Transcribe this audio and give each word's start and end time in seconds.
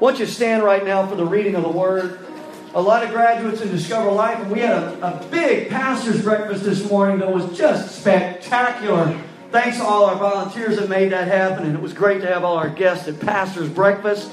Why 0.00 0.12
don't 0.12 0.20
you 0.20 0.24
stand 0.24 0.62
right 0.62 0.82
now 0.82 1.06
for 1.06 1.14
the 1.14 1.26
reading 1.26 1.56
of 1.56 1.62
the 1.62 1.68
Word? 1.68 2.20
A 2.72 2.80
lot 2.80 3.04
of 3.04 3.10
graduates 3.10 3.60
in 3.60 3.68
Discover 3.68 4.10
Life, 4.12 4.38
and 4.38 4.50
we 4.50 4.60
had 4.60 4.72
a, 4.72 5.08
a 5.08 5.26
big 5.26 5.68
pastor's 5.68 6.22
breakfast 6.22 6.64
this 6.64 6.88
morning 6.88 7.18
that 7.18 7.30
was 7.30 7.54
just 7.54 8.00
spectacular. 8.00 9.22
Thanks 9.50 9.76
to 9.76 9.84
all 9.84 10.06
our 10.06 10.16
volunteers 10.16 10.78
that 10.78 10.88
made 10.88 11.12
that 11.12 11.28
happen, 11.28 11.66
and 11.66 11.74
it 11.74 11.82
was 11.82 11.92
great 11.92 12.22
to 12.22 12.26
have 12.28 12.44
all 12.44 12.56
our 12.56 12.70
guests 12.70 13.08
at 13.08 13.20
pastor's 13.20 13.68
breakfast. 13.68 14.30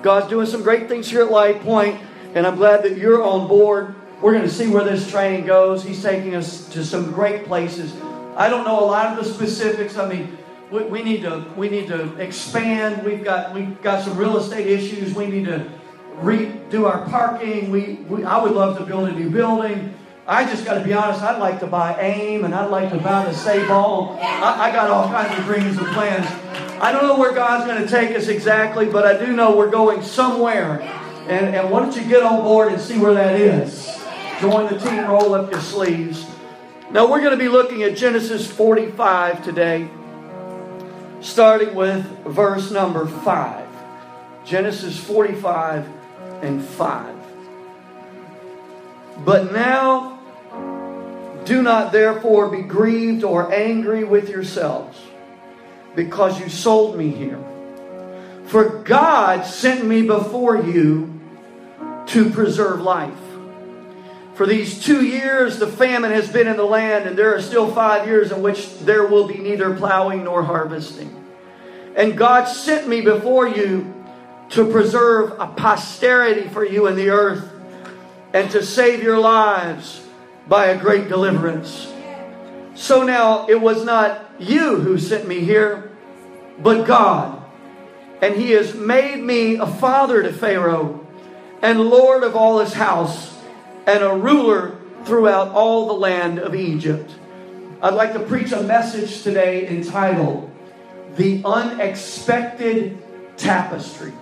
God's 0.00 0.30
doing 0.30 0.46
some 0.46 0.62
great 0.62 0.88
things 0.88 1.10
here 1.10 1.20
at 1.20 1.30
Light 1.30 1.60
Point, 1.60 2.00
and 2.34 2.46
I'm 2.46 2.56
glad 2.56 2.82
that 2.84 2.96
you're 2.96 3.22
on 3.22 3.46
board. 3.46 3.94
We're 4.22 4.32
going 4.32 4.44
to 4.44 4.50
see 4.50 4.68
where 4.68 4.84
this 4.84 5.10
train 5.10 5.44
goes. 5.44 5.84
He's 5.84 6.02
taking 6.02 6.34
us 6.34 6.66
to 6.70 6.86
some 6.86 7.12
great 7.12 7.44
places. 7.44 7.94
I 8.34 8.48
don't 8.48 8.64
know 8.64 8.80
a 8.82 8.86
lot 8.86 9.08
of 9.08 9.22
the 9.22 9.30
specifics. 9.30 9.98
I 9.98 10.08
mean, 10.08 10.38
we, 10.72 10.84
we 10.84 11.02
need 11.02 11.22
to 11.22 11.44
we 11.54 11.68
need 11.68 11.86
to 11.88 12.16
expand. 12.16 13.04
We've 13.04 13.22
got 13.22 13.54
we've 13.54 13.80
got 13.82 14.04
some 14.04 14.16
real 14.16 14.38
estate 14.38 14.66
issues. 14.66 15.14
We 15.14 15.26
need 15.26 15.44
to 15.44 15.70
redo 16.16 16.90
our 16.90 17.06
parking. 17.08 17.70
We, 17.70 17.94
we 18.08 18.24
I 18.24 18.42
would 18.42 18.52
love 18.52 18.78
to 18.78 18.84
build 18.84 19.08
a 19.08 19.12
new 19.12 19.30
building. 19.30 19.94
I 20.26 20.44
just 20.44 20.64
got 20.64 20.74
to 20.74 20.84
be 20.84 20.92
honest. 20.92 21.20
I'd 21.20 21.38
like 21.38 21.60
to 21.60 21.66
buy 21.66 22.00
AIM 22.00 22.44
and 22.44 22.54
I'd 22.54 22.70
like 22.70 22.90
to 22.90 22.98
buy 22.98 23.24
the 23.24 23.34
Save 23.34 23.70
All. 23.70 24.18
I, 24.20 24.68
I 24.68 24.72
got 24.72 24.88
all 24.88 25.08
kinds 25.08 25.36
of 25.38 25.44
dreams 25.44 25.76
and 25.76 25.86
plans. 25.88 26.26
I 26.80 26.90
don't 26.90 27.02
know 27.02 27.18
where 27.18 27.32
God's 27.32 27.66
going 27.66 27.82
to 27.82 27.88
take 27.88 28.16
us 28.16 28.28
exactly, 28.28 28.86
but 28.86 29.04
I 29.04 29.18
do 29.24 29.32
know 29.32 29.56
we're 29.56 29.70
going 29.70 30.02
somewhere. 30.02 30.80
And, 31.28 31.54
and 31.54 31.70
why 31.70 31.80
don't 31.80 31.94
you 31.96 32.04
get 32.04 32.22
on 32.22 32.42
board 32.42 32.72
and 32.72 32.80
see 32.80 32.98
where 32.98 33.14
that 33.14 33.40
is? 33.40 34.00
Join 34.40 34.72
the 34.72 34.78
team, 34.78 35.06
roll 35.06 35.34
up 35.34 35.50
your 35.50 35.60
sleeves. 35.60 36.26
Now, 36.90 37.10
we're 37.10 37.20
going 37.20 37.36
to 37.36 37.36
be 37.36 37.48
looking 37.48 37.82
at 37.82 37.96
Genesis 37.96 38.50
45 38.50 39.44
today 39.44 39.88
starting 41.22 41.74
with 41.74 42.04
verse 42.24 42.70
number 42.70 43.06
5. 43.06 43.66
Genesis 44.44 44.98
45 44.98 45.88
and 46.42 46.64
5. 46.64 47.16
But 49.24 49.52
now, 49.52 50.18
do 51.44 51.62
not 51.62 51.92
therefore 51.92 52.48
be 52.48 52.62
grieved 52.62 53.24
or 53.24 53.52
angry 53.52 54.04
with 54.04 54.28
yourselves 54.28 55.00
because 55.94 56.40
you 56.40 56.48
sold 56.48 56.96
me 56.96 57.10
here. 57.10 57.42
For 58.46 58.80
God 58.80 59.46
sent 59.46 59.84
me 59.84 60.02
before 60.02 60.56
you 60.56 61.20
to 62.06 62.30
preserve 62.30 62.80
life. 62.80 63.14
For 64.34 64.46
these 64.46 64.82
two 64.82 65.04
years, 65.04 65.58
the 65.58 65.66
famine 65.66 66.10
has 66.10 66.32
been 66.32 66.48
in 66.48 66.56
the 66.56 66.64
land, 66.64 67.06
and 67.06 67.18
there 67.18 67.34
are 67.34 67.42
still 67.42 67.72
five 67.72 68.06
years 68.06 68.32
in 68.32 68.42
which 68.42 68.78
there 68.78 69.06
will 69.06 69.28
be 69.28 69.36
neither 69.36 69.74
plowing 69.74 70.24
nor 70.24 70.42
harvesting. 70.42 71.24
And 71.94 72.16
God 72.16 72.44
sent 72.44 72.88
me 72.88 73.02
before 73.02 73.46
you 73.46 73.92
to 74.50 74.70
preserve 74.70 75.32
a 75.38 75.46
posterity 75.48 76.48
for 76.48 76.64
you 76.64 76.86
in 76.86 76.96
the 76.96 77.10
earth 77.10 77.50
and 78.32 78.50
to 78.50 78.64
save 78.64 79.02
your 79.02 79.18
lives 79.18 80.06
by 80.48 80.66
a 80.66 80.78
great 80.78 81.08
deliverance. 81.08 81.92
So 82.74 83.02
now 83.02 83.46
it 83.48 83.60
was 83.60 83.84
not 83.84 84.30
you 84.38 84.76
who 84.76 84.98
sent 84.98 85.28
me 85.28 85.40
here, 85.40 85.90
but 86.58 86.86
God. 86.86 87.42
And 88.22 88.34
he 88.34 88.52
has 88.52 88.74
made 88.74 89.22
me 89.22 89.56
a 89.56 89.66
father 89.66 90.22
to 90.22 90.32
Pharaoh 90.32 91.06
and 91.60 91.80
Lord 91.80 92.22
of 92.22 92.34
all 92.34 92.60
his 92.60 92.72
house 92.72 93.31
and 93.86 94.02
a 94.02 94.14
ruler 94.14 94.78
throughout 95.04 95.48
all 95.48 95.86
the 95.86 95.94
land 95.94 96.38
of 96.38 96.54
Egypt. 96.54 97.10
I'd 97.82 97.94
like 97.94 98.12
to 98.12 98.20
preach 98.20 98.52
a 98.52 98.62
message 98.62 99.22
today 99.22 99.66
entitled 99.66 100.50
The 101.16 101.42
Unexpected 101.44 103.02
Tapestry. 103.36 104.12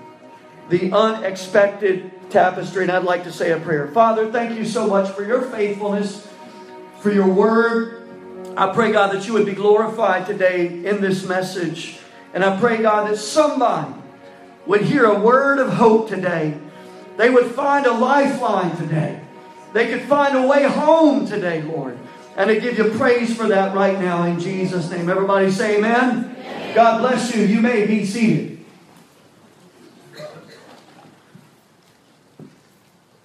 The 0.70 0.90
Unexpected 0.92 2.10
Tapestry. 2.30 2.84
And 2.84 2.92
I'd 2.92 3.04
like 3.04 3.24
to 3.24 3.32
say 3.32 3.52
a 3.52 3.60
prayer. 3.60 3.88
Father, 3.88 4.32
thank 4.32 4.58
you 4.58 4.64
so 4.64 4.86
much 4.86 5.10
for 5.10 5.24
your 5.24 5.42
faithfulness, 5.42 6.26
for 7.00 7.12
your 7.12 7.28
word. 7.28 8.08
I 8.56 8.72
pray, 8.72 8.92
God, 8.92 9.12
that 9.14 9.26
you 9.26 9.34
would 9.34 9.46
be 9.46 9.52
glorified 9.52 10.26
today 10.26 10.66
in 10.66 11.02
this 11.02 11.26
message. 11.28 11.98
And 12.32 12.42
I 12.42 12.58
pray, 12.58 12.78
God, 12.78 13.10
that 13.10 13.18
somebody 13.18 13.92
would 14.66 14.82
hear 14.82 15.04
a 15.04 15.18
word 15.18 15.58
of 15.58 15.74
hope 15.74 16.08
today. 16.08 16.58
They 17.16 17.28
would 17.28 17.46
find 17.46 17.84
a 17.84 17.92
lifeline 17.92 18.76
today. 18.76 19.20
They 19.72 19.88
could 19.88 20.02
find 20.02 20.36
a 20.36 20.46
way 20.46 20.64
home 20.64 21.26
today, 21.26 21.62
Lord. 21.62 21.98
And 22.36 22.50
I 22.50 22.58
give 22.58 22.78
you 22.78 22.90
praise 22.92 23.36
for 23.36 23.48
that 23.48 23.74
right 23.74 23.98
now 23.98 24.24
in 24.24 24.40
Jesus' 24.40 24.90
name. 24.90 25.08
Everybody 25.08 25.50
say 25.50 25.78
amen. 25.78 26.34
amen. 26.36 26.74
God 26.74 27.00
bless 27.00 27.34
you. 27.34 27.44
You 27.44 27.60
may 27.60 27.86
be 27.86 28.04
seated. 28.04 28.64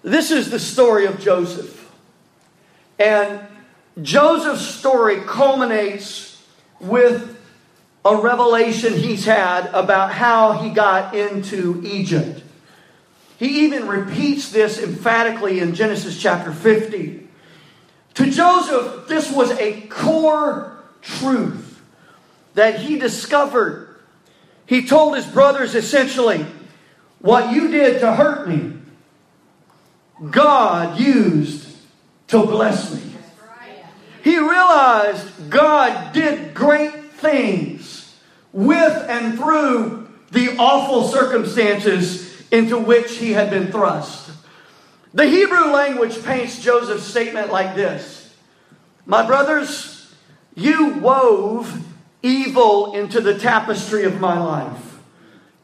This 0.04 0.30
is 0.30 0.52
the 0.52 0.60
story 0.60 1.06
of 1.06 1.20
Joseph. 1.20 1.92
And 3.00 3.40
Joseph's 4.02 4.66
story 4.66 5.22
culminates 5.22 6.44
with 6.80 7.36
a 8.04 8.16
revelation 8.16 8.94
he's 8.94 9.26
had 9.26 9.66
about 9.68 10.12
how 10.12 10.54
he 10.54 10.70
got 10.70 11.16
into 11.16 11.82
Egypt. 11.84 12.44
He 13.38 13.66
even 13.66 13.88
repeats 13.88 14.50
this 14.50 14.82
emphatically 14.82 15.60
in 15.60 15.76
Genesis 15.76 16.20
chapter 16.20 16.52
50. 16.52 17.28
To 18.16 18.32
Joseph, 18.32 19.08
this 19.08 19.32
was 19.32 19.52
a 19.52 19.82
core 19.82 20.84
truth 21.02 21.82
that 22.54 22.80
he 22.80 22.98
discovered. 22.98 24.00
He 24.66 24.88
told 24.88 25.16
his 25.16 25.26
brothers 25.26 25.76
essentially, 25.76 26.46
What 27.20 27.52
you 27.54 27.68
did 27.68 28.00
to 28.00 28.14
hurt 28.14 28.48
me, 28.48 28.74
God 30.32 30.98
used 30.98 31.68
to 32.28 32.46
bless 32.46 32.94
me. 32.94 33.02
He 34.24 34.40
realized 34.40 35.50
God 35.50 36.14
did 36.14 36.54
great 36.54 37.12
things 37.12 38.16
with 38.54 39.06
and 39.10 39.38
through 39.38 40.10
the 40.32 40.56
awful 40.58 41.08
circumstances 41.10 42.25
into 42.52 42.78
which 42.78 43.18
he 43.18 43.34
had 43.34 43.50
been 43.50 43.72
thrust. 43.72 44.32
The 45.14 45.26
Hebrew 45.26 45.72
language 45.72 46.24
paints 46.24 46.62
Joseph's 46.62 47.06
statement 47.06 47.52
like 47.52 47.76
this 47.76 48.34
My 49.06 49.26
brothers, 49.26 50.14
you 50.56 50.96
wove 50.96 51.82
evil 52.22 52.94
into 52.96 53.22
the 53.22 53.38
tapestry 53.38 54.04
of 54.04 54.20
my 54.20 54.38
life. 54.40 55.00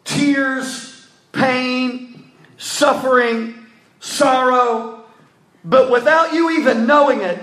Tears, 0.03 1.07
pain, 1.31 2.31
suffering, 2.57 3.65
sorrow. 3.99 5.03
But 5.63 5.91
without 5.91 6.33
you 6.33 6.51
even 6.51 6.87
knowing 6.87 7.21
it, 7.21 7.39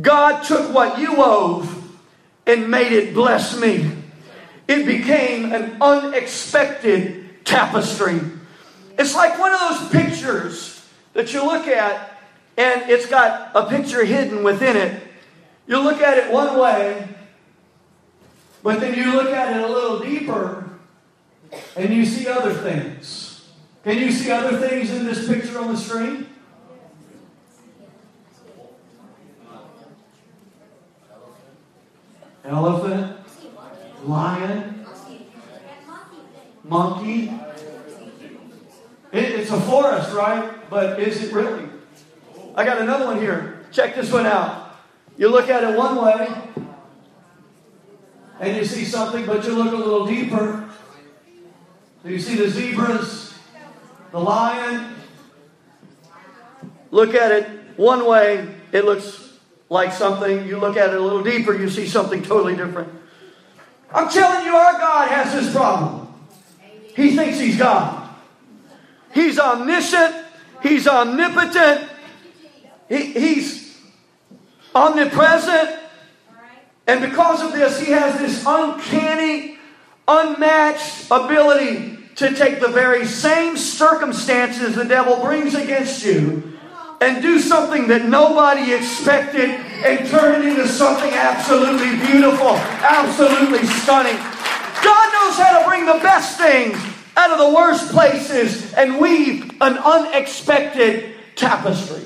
God 0.00 0.42
took 0.42 0.72
what 0.74 0.98
you 0.98 1.16
wove 1.16 1.98
and 2.46 2.70
made 2.70 2.92
it 2.92 3.14
bless 3.14 3.58
me. 3.58 3.90
It 4.66 4.86
became 4.86 5.52
an 5.52 5.76
unexpected 5.80 7.44
tapestry. 7.44 8.20
It's 8.98 9.14
like 9.14 9.38
one 9.38 9.52
of 9.52 9.60
those 9.60 9.88
pictures 9.90 10.86
that 11.14 11.32
you 11.32 11.44
look 11.44 11.66
at 11.66 12.20
and 12.56 12.88
it's 12.88 13.06
got 13.06 13.50
a 13.54 13.66
picture 13.66 14.04
hidden 14.04 14.44
within 14.44 14.76
it. 14.76 15.02
You 15.66 15.80
look 15.80 16.00
at 16.00 16.18
it 16.18 16.32
one 16.32 16.58
way, 16.58 17.08
but 18.62 18.80
then 18.80 18.94
you 18.94 19.12
look 19.12 19.30
at 19.30 19.56
it 19.56 19.62
a 19.62 19.68
little 19.68 19.98
deeper 19.98 20.70
and 21.76 21.92
you 21.92 22.04
see 22.04 22.28
other 22.28 22.52
things. 22.52 23.50
Can 23.82 23.98
you 23.98 24.12
see 24.12 24.30
other 24.30 24.56
things 24.58 24.90
in 24.90 25.04
this 25.04 25.28
picture 25.28 25.58
on 25.58 25.72
the 25.72 25.76
screen? 25.76 26.28
Elephant, 32.44 33.16
lion, 34.04 34.86
monkey, 36.62 37.32
it, 39.14 39.40
it's 39.40 39.50
a 39.50 39.60
forest, 39.60 40.12
right? 40.12 40.68
But 40.68 41.00
is 41.00 41.22
it 41.22 41.32
really? 41.32 41.68
I 42.54 42.64
got 42.64 42.78
another 42.78 43.06
one 43.06 43.20
here. 43.20 43.64
Check 43.72 43.94
this 43.94 44.12
one 44.12 44.26
out. 44.26 44.76
You 45.16 45.28
look 45.28 45.48
at 45.48 45.62
it 45.64 45.76
one 45.76 46.04
way, 46.04 46.28
and 48.40 48.56
you 48.56 48.64
see 48.64 48.84
something, 48.84 49.24
but 49.24 49.44
you 49.44 49.54
look 49.54 49.72
a 49.72 49.76
little 49.76 50.06
deeper. 50.06 50.68
Do 52.04 52.10
you 52.10 52.18
see 52.18 52.34
the 52.34 52.50
zebras, 52.50 53.34
the 54.10 54.20
lion. 54.20 54.94
Look 56.90 57.14
at 57.14 57.32
it 57.32 57.48
one 57.76 58.06
way, 58.06 58.46
it 58.72 58.84
looks 58.84 59.38
like 59.68 59.92
something. 59.92 60.46
You 60.46 60.58
look 60.58 60.76
at 60.76 60.90
it 60.90 60.96
a 60.96 61.00
little 61.00 61.22
deeper, 61.22 61.54
you 61.54 61.68
see 61.68 61.86
something 61.86 62.22
totally 62.22 62.54
different. 62.54 62.92
I'm 63.92 64.08
telling 64.08 64.44
you, 64.44 64.54
our 64.54 64.72
God 64.72 65.08
has 65.08 65.32
this 65.32 65.52
problem. 65.52 66.12
He 66.94 67.16
thinks 67.16 67.38
he's 67.38 67.56
God. 67.56 68.03
He's 69.14 69.38
omniscient. 69.38 70.16
He's 70.62 70.88
omnipotent. 70.88 71.88
He, 72.88 73.12
he's 73.12 73.80
omnipresent. 74.74 75.78
And 76.86 77.00
because 77.00 77.42
of 77.42 77.52
this, 77.52 77.80
he 77.80 77.92
has 77.92 78.18
this 78.18 78.44
uncanny, 78.46 79.58
unmatched 80.08 81.06
ability 81.10 81.98
to 82.16 82.34
take 82.34 82.60
the 82.60 82.68
very 82.68 83.06
same 83.06 83.56
circumstances 83.56 84.74
the 84.74 84.84
devil 84.84 85.16
brings 85.22 85.54
against 85.54 86.04
you 86.04 86.58
and 87.00 87.22
do 87.22 87.38
something 87.38 87.88
that 87.88 88.04
nobody 88.04 88.72
expected 88.72 89.50
and 89.50 90.08
turn 90.08 90.42
it 90.42 90.48
into 90.48 90.68
something 90.68 91.10
absolutely 91.12 91.96
beautiful, 92.06 92.50
absolutely 92.50 93.66
stunning. 93.66 94.16
God 94.82 95.12
knows 95.12 95.38
how 95.38 95.58
to 95.58 95.68
bring 95.68 95.86
the 95.86 95.98
best 96.02 96.38
things 96.38 96.93
out 97.16 97.30
of 97.30 97.38
the 97.38 97.54
worst 97.54 97.90
places 97.90 98.72
and 98.74 98.98
weave 98.98 99.50
an 99.60 99.78
unexpected 99.78 101.14
tapestry. 101.36 102.02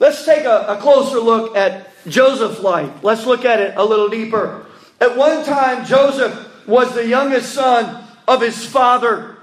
Let's 0.00 0.24
take 0.24 0.44
a, 0.44 0.66
a 0.68 0.76
closer 0.76 1.18
look 1.18 1.56
at 1.56 1.90
Joseph's 2.06 2.60
life. 2.60 2.90
Let's 3.02 3.26
look 3.26 3.44
at 3.44 3.60
it 3.60 3.74
a 3.76 3.84
little 3.84 4.08
deeper. 4.08 4.66
At 5.00 5.16
one 5.16 5.44
time, 5.44 5.84
Joseph 5.84 6.66
was 6.66 6.94
the 6.94 7.06
youngest 7.06 7.52
son 7.52 8.04
of 8.26 8.40
his 8.40 8.64
father, 8.64 9.36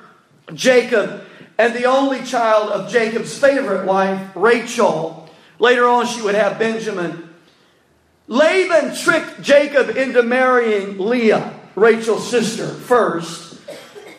Jacob, 0.54 1.24
and 1.58 1.74
the 1.74 1.86
only 1.86 2.24
child 2.24 2.72
of 2.72 2.92
Jacob's 2.92 3.38
favorite 3.38 3.86
wife, 3.86 4.32
Rachel. 4.36 5.30
Later 5.60 5.88
on, 5.88 6.06
she 6.06 6.22
would 6.22 6.36
have 6.36 6.60
Benjamin. 6.60 7.30
Laban 8.28 8.96
tricked 8.96 9.42
Jacob 9.42 9.96
into 9.96 10.24
marrying 10.24 10.98
Leah, 10.98 11.54
Rachel's 11.76 12.30
sister, 12.30 12.68
first, 12.68 13.45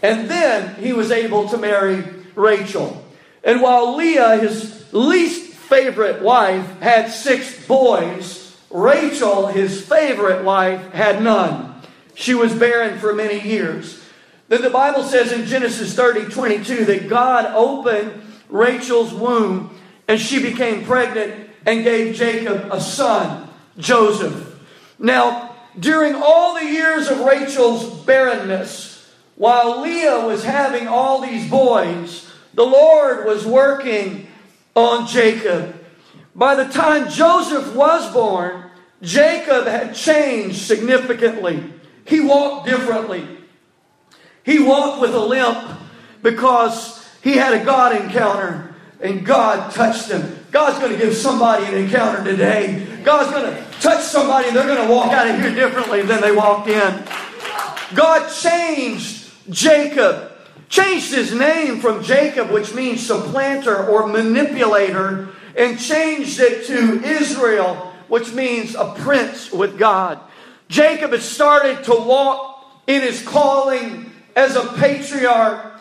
and 0.06 0.30
then 0.30 0.76
he 0.76 0.92
was 0.92 1.10
able 1.10 1.48
to 1.48 1.58
marry 1.58 2.04
Rachel. 2.36 3.04
And 3.42 3.60
while 3.60 3.96
Leah, 3.96 4.38
his 4.38 4.84
least 4.92 5.52
favorite 5.52 6.22
wife, 6.22 6.80
had 6.80 7.10
six 7.10 7.66
boys, 7.66 8.56
Rachel, 8.70 9.48
his 9.48 9.84
favorite 9.84 10.44
wife, 10.44 10.92
had 10.92 11.24
none. 11.24 11.82
She 12.14 12.34
was 12.34 12.54
barren 12.54 13.00
for 13.00 13.12
many 13.12 13.40
years. 13.40 14.00
Then 14.46 14.62
the 14.62 14.70
Bible 14.70 15.02
says 15.02 15.32
in 15.32 15.44
Genesis 15.46 15.92
30 15.94 16.26
22 16.26 16.84
that 16.84 17.08
God 17.08 17.46
opened 17.46 18.22
Rachel's 18.48 19.12
womb 19.12 19.76
and 20.06 20.20
she 20.20 20.40
became 20.40 20.84
pregnant 20.84 21.50
and 21.66 21.82
gave 21.82 22.14
Jacob 22.14 22.68
a 22.70 22.80
son, 22.80 23.48
Joseph. 23.76 24.56
Now, 25.00 25.56
during 25.76 26.14
all 26.14 26.54
the 26.54 26.64
years 26.64 27.08
of 27.08 27.22
Rachel's 27.22 28.04
barrenness, 28.04 28.95
while 29.36 29.82
Leah 29.82 30.26
was 30.26 30.44
having 30.44 30.88
all 30.88 31.20
these 31.20 31.48
boys, 31.48 32.30
the 32.54 32.64
Lord 32.64 33.26
was 33.26 33.46
working 33.46 34.28
on 34.74 35.06
Jacob. 35.06 35.78
By 36.34 36.54
the 36.54 36.64
time 36.64 37.10
Joseph 37.10 37.74
was 37.74 38.12
born, 38.12 38.70
Jacob 39.02 39.66
had 39.66 39.94
changed 39.94 40.62
significantly. 40.62 41.62
He 42.06 42.20
walked 42.20 42.66
differently. 42.66 43.26
He 44.42 44.58
walked 44.58 45.02
with 45.02 45.14
a 45.14 45.20
limp 45.20 45.80
because 46.22 47.06
he 47.22 47.32
had 47.36 47.60
a 47.60 47.64
God 47.64 48.00
encounter 48.00 48.74
and 49.02 49.24
God 49.24 49.72
touched 49.72 50.10
him. 50.10 50.38
God's 50.50 50.78
going 50.78 50.92
to 50.92 50.98
give 50.98 51.14
somebody 51.14 51.66
an 51.66 51.74
encounter 51.74 52.24
today. 52.24 52.86
God's 53.04 53.30
going 53.30 53.54
to 53.54 53.80
touch 53.80 54.02
somebody 54.02 54.48
and 54.48 54.56
they're 54.56 54.66
going 54.66 54.86
to 54.86 54.92
walk 54.92 55.12
out 55.12 55.28
of 55.28 55.38
here 55.38 55.54
differently 55.54 56.02
than 56.02 56.22
they 56.22 56.32
walked 56.32 56.68
in. 56.68 57.04
God 57.94 58.28
changed 58.32 59.15
Jacob, 59.50 60.32
changed 60.68 61.14
his 61.14 61.32
name 61.32 61.80
from 61.80 62.02
Jacob, 62.02 62.50
which 62.50 62.74
means 62.74 63.06
supplanter 63.06 63.86
or 63.86 64.06
manipulator, 64.06 65.28
and 65.56 65.78
changed 65.78 66.40
it 66.40 66.66
to 66.66 67.02
Israel, 67.02 67.92
which 68.08 68.32
means 68.32 68.74
a 68.74 68.94
prince 68.98 69.52
with 69.52 69.78
God. 69.78 70.18
Jacob 70.68 71.12
had 71.12 71.22
started 71.22 71.84
to 71.84 71.92
walk 71.92 72.64
in 72.86 73.02
his 73.02 73.22
calling 73.22 74.12
as 74.34 74.56
a 74.56 74.66
patriarch. 74.74 75.80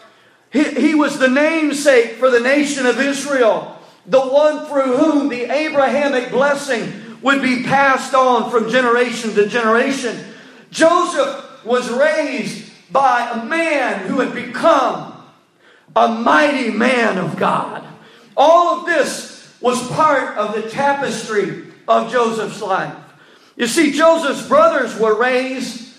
He, 0.51 0.63
he 0.63 0.95
was 0.95 1.19
the 1.19 1.27
namesake 1.27 2.13
for 2.13 2.29
the 2.29 2.39
nation 2.39 2.85
of 2.85 2.99
Israel, 2.99 3.77
the 4.05 4.21
one 4.21 4.67
through 4.67 4.95
whom 4.97 5.29
the 5.29 5.43
Abrahamic 5.43 6.31
blessing 6.31 7.19
would 7.21 7.41
be 7.41 7.63
passed 7.63 8.13
on 8.13 8.51
from 8.51 8.69
generation 8.69 9.33
to 9.33 9.47
generation. 9.47 10.23
Joseph 10.69 11.65
was 11.65 11.89
raised 11.89 12.71
by 12.95 13.29
a 13.29 13.43
man 13.43 14.07
who 14.07 14.21
had 14.21 14.33
become 14.33 15.21
a 15.97 16.07
mighty 16.07 16.71
man 16.71 17.17
of 17.17 17.35
God. 17.35 17.85
All 18.37 18.79
of 18.79 18.85
this 18.85 19.53
was 19.59 19.85
part 19.89 20.37
of 20.37 20.55
the 20.55 20.69
tapestry 20.69 21.65
of 21.89 22.09
Joseph's 22.09 22.61
life. 22.61 22.95
You 23.57 23.67
see, 23.67 23.91
Joseph's 23.91 24.47
brothers 24.47 24.97
were 24.97 25.19
raised 25.19 25.93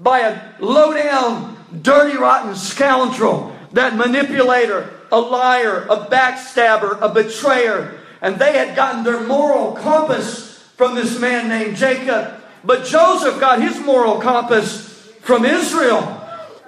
by 0.00 0.20
a 0.20 0.40
low 0.58 0.92
down 0.92 1.56
dirty, 1.82 2.16
rotten 2.16 2.56
scoundrel, 2.56 3.56
that 3.70 3.94
manipulator, 3.94 4.92
a 5.12 5.20
liar, 5.20 5.86
a 5.88 5.98
backstabber, 6.06 7.00
a 7.00 7.10
betrayer. 7.10 7.96
And 8.20 8.40
they 8.40 8.58
had 8.58 8.74
gotten 8.74 9.04
their 9.04 9.20
moral 9.20 9.74
compass 9.74 10.58
from 10.76 10.96
this 10.96 11.16
man 11.20 11.48
named 11.48 11.76
Jacob. 11.76 12.42
But 12.64 12.86
Joseph 12.86 13.38
got 13.38 13.62
his 13.62 13.78
moral 13.78 14.18
compass 14.18 14.88
from 15.20 15.44
Israel. 15.44 16.19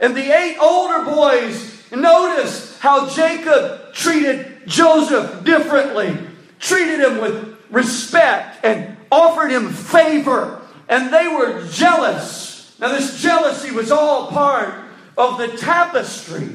And 0.02 0.16
the 0.16 0.36
eight 0.36 0.58
older 0.58 1.04
boys 1.04 1.80
noticed 1.92 2.80
how 2.80 3.08
Jacob 3.08 3.94
treated 3.94 4.66
Joseph 4.66 5.44
differently, 5.44 6.18
treated 6.58 6.98
him 7.00 7.20
with 7.20 7.56
respect, 7.70 8.64
and 8.64 8.96
offered 9.12 9.52
him 9.52 9.70
favor. 9.70 10.60
And 10.88 11.14
they 11.14 11.28
were 11.28 11.64
jealous. 11.68 12.74
Now, 12.80 12.88
this 12.88 13.22
jealousy 13.22 13.70
was 13.70 13.92
all 13.92 14.26
part 14.26 14.74
of 15.16 15.38
the 15.38 15.56
tapestry 15.56 16.50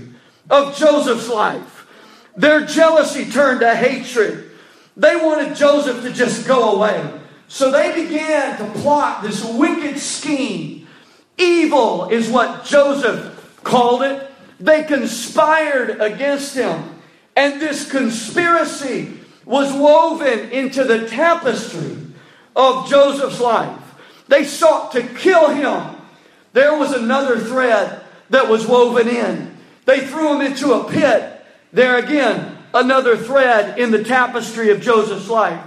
of 0.50 0.76
Joseph's 0.76 1.30
life. 1.30 1.88
Their 2.36 2.66
jealousy 2.66 3.32
turned 3.32 3.62
to 3.62 3.74
hatred. 3.74 4.52
They 4.98 5.16
wanted 5.16 5.56
Joseph 5.56 6.02
to 6.04 6.12
just 6.12 6.46
go 6.46 6.74
away. 6.74 7.18
So 7.48 7.72
they 7.72 8.04
began 8.04 8.58
to 8.58 8.80
plot 8.82 9.24
this 9.24 9.42
wicked 9.46 10.00
scheme. 10.00 10.86
Evil 11.38 12.10
is 12.10 12.30
what 12.30 12.66
Joseph 12.66 13.37
called 13.68 14.02
it. 14.02 14.32
They 14.60 14.84
conspired 14.84 16.02
against 16.02 16.56
him. 16.56 17.02
And 17.36 17.62
this 17.62 17.90
conspiracy 17.90 19.14
was 19.46 19.72
woven 19.74 20.50
into 20.50 20.84
the 20.84 21.08
tapestry 21.08 21.98
of 22.56 22.90
Joseph's 22.90 23.40
life. 23.40 23.80
They 24.28 24.44
sought 24.44 24.94
to 24.94 25.04
kill 25.04 25.50
him. 25.50 25.96
There 26.54 26.78
was 26.78 26.94
another 26.94 27.40
thread 27.40 28.02
that 28.32 28.50
was 28.50 28.66
woven 28.66 29.08
in. 29.08 29.56
They 29.86 30.06
threw 30.08 30.36
him 30.36 30.42
into 30.42 30.74
a 30.74 30.90
pit. 30.90 31.46
There 31.72 31.98
again, 31.98 32.58
another 32.74 33.16
thread 33.16 33.78
in 33.78 33.92
the 33.92 34.04
tapestry 34.04 34.72
of 34.72 34.82
Joseph's 34.82 35.30
life. 35.30 35.64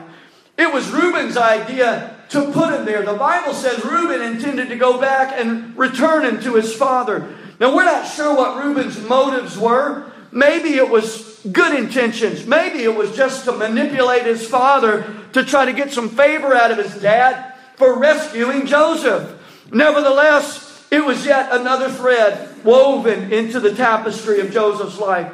It 0.59 0.73
was 0.75 0.91
Reuben's 0.91 1.37
idea 1.37 2.17
to 2.31 2.51
put 2.53 2.75
him 2.75 2.85
there. 2.85 3.03
The 3.03 3.15
Bible 3.15 3.55
says 3.55 3.85
Reuben 3.85 4.21
intended 4.21 4.69
to 4.69 4.77
go 4.77 5.01
back 5.01 5.33
and 5.39 5.77
return 5.77 6.25
him 6.25 6.41
to 6.43 6.55
his 6.55 6.75
father. 6.75 7.37
Now, 7.61 7.77
we're 7.77 7.85
not 7.85 8.07
sure 8.07 8.35
what 8.35 8.65
Reuben's 8.65 8.99
motives 8.99 9.59
were. 9.59 10.11
Maybe 10.33 10.71
it 10.77 10.89
was 10.89 11.41
good 11.53 11.79
intentions. 11.79 12.47
Maybe 12.47 12.83
it 12.83 12.95
was 12.95 13.15
just 13.15 13.45
to 13.45 13.53
manipulate 13.53 14.25
his 14.25 14.47
father 14.47 15.15
to 15.35 15.45
try 15.45 15.67
to 15.67 15.73
get 15.73 15.93
some 15.93 16.09
favor 16.09 16.55
out 16.55 16.71
of 16.71 16.79
his 16.79 17.01
dad 17.03 17.55
for 17.77 17.99
rescuing 17.99 18.67
Joseph. 18.67 19.39
Nevertheless, 19.71 20.87
it 20.91 21.05
was 21.05 21.25
yet 21.25 21.49
another 21.53 21.91
thread 21.91 22.65
woven 22.65 23.33
into 23.33 23.61
the 23.61 23.75
tapestry 23.75 24.41
of 24.41 24.51
Joseph's 24.53 24.99
life. 24.99 25.33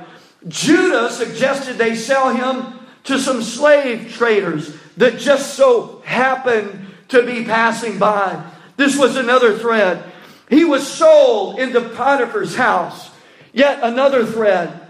Judah 0.48 1.10
suggested 1.10 1.78
they 1.78 1.94
sell 1.94 2.34
him 2.34 2.74
to 3.04 3.18
some 3.18 3.42
slave 3.42 4.12
traders 4.12 4.76
that 4.96 5.18
just 5.18 5.54
so 5.54 6.02
happened 6.04 6.86
to 7.08 7.24
be 7.24 7.44
passing 7.44 7.98
by. 7.98 8.44
This 8.76 8.98
was 8.98 9.16
another 9.16 9.58
thread. 9.58 10.04
He 10.48 10.64
was 10.64 10.86
sold 10.86 11.58
into 11.58 11.80
Potiphar's 11.80 12.54
house. 12.54 13.10
Yet 13.52 13.80
another 13.82 14.24
thread. 14.24 14.80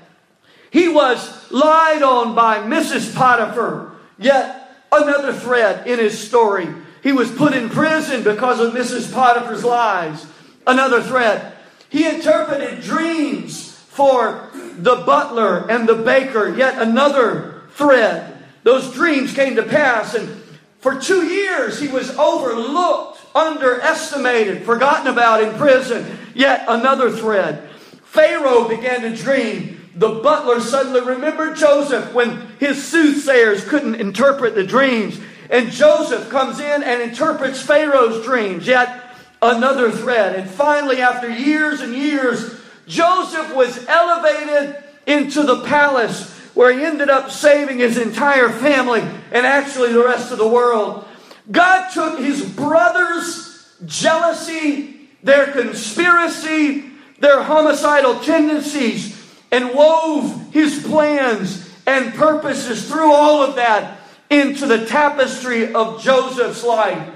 He 0.70 0.88
was 0.88 1.50
lied 1.50 2.02
on 2.02 2.34
by 2.34 2.58
Mrs. 2.58 3.14
Potiphar. 3.14 3.92
Yet 4.18 4.70
another 4.92 5.32
thread 5.32 5.86
in 5.86 5.98
his 5.98 6.18
story. 6.18 6.68
He 7.02 7.12
was 7.12 7.30
put 7.30 7.54
in 7.54 7.68
prison 7.68 8.25
because 8.25 8.60
of 8.60 8.75
Mrs. 8.75 9.12
Potiphar's 9.12 9.64
lies 9.64 10.26
another 10.66 11.02
thread. 11.02 11.52
He 11.88 12.06
interpreted 12.06 12.82
dreams 12.82 13.70
for 13.72 14.50
the 14.76 14.96
butler 14.96 15.70
and 15.70 15.88
the 15.88 15.94
baker, 15.94 16.54
yet 16.54 16.80
another 16.80 17.62
thread. 17.70 18.36
Those 18.64 18.92
dreams 18.92 19.32
came 19.32 19.56
to 19.56 19.62
pass, 19.62 20.14
and 20.14 20.42
for 20.80 21.00
two 21.00 21.25
years 21.26 21.80
he 21.80 21.88
was 21.88 22.10
overlooked, 22.18 23.15
underestimated, 23.37 24.64
forgotten 24.64 25.09
about 25.09 25.43
in 25.43 25.55
prison, 25.55 26.19
yet 26.35 26.64
another 26.69 27.11
thread. 27.11 27.69
Pharaoh 28.05 28.66
began 28.69 29.02
to 29.02 29.14
dream. 29.14 29.90
The 29.95 30.09
butler 30.09 30.61
suddenly 30.61 31.02
remembered 31.02 31.57
Joseph 31.57 32.12
when 32.12 32.49
his 32.59 32.83
soothsayers 32.83 33.64
couldn't 33.64 33.97
interpret 33.97 34.55
the 34.55 34.64
dreams. 34.64 35.21
And 35.50 35.71
Joseph 35.71 36.31
comes 36.31 36.59
in 36.59 36.83
and 36.83 37.02
interprets 37.02 37.62
Pharaoh's 37.62 38.25
dreams. 38.25 38.66
Yet 38.66 39.07
another 39.43 39.90
thread. 39.90 40.37
And 40.37 40.50
finally, 40.50 41.00
after 41.00 41.31
years 41.31 41.81
and 41.81 41.95
years, 41.95 42.59
Joseph 42.87 43.55
was 43.55 43.87
elevated 43.87 44.83
into 45.07 45.43
the 45.43 45.62
palace 45.64 46.33
where 46.55 46.73
he 46.73 46.85
ended 46.85 47.11
up 47.11 47.31
saving 47.31 47.78
his 47.78 47.99
entire 47.99 48.49
family 48.49 49.00
and 49.31 49.47
actually 49.47 49.93
the 49.93 50.05
rest 50.05 50.33
of 50.33 50.38
the 50.38 50.49
world. 50.49 51.07
God 51.50 51.91
took 51.91 52.19
his 52.19 52.45
brothers' 52.45 53.75
jealousy, 53.85 55.09
their 55.23 55.53
conspiracy, 55.53 56.85
their 57.21 57.43
homicidal 57.43 58.21
tendencies, 58.21 59.15
and 59.50 59.75
wove 59.75 60.53
his 60.53 60.83
plans 60.85 61.71
and 61.87 62.12
purposes 62.15 62.88
through 62.88 63.12
all 63.12 63.43
of 63.43 63.57
that 63.57 64.00
into 64.29 64.67
the 64.67 64.87
tapestry 64.87 65.73
of 65.73 66.03
Joseph's 66.03 66.65
life. 66.65 67.09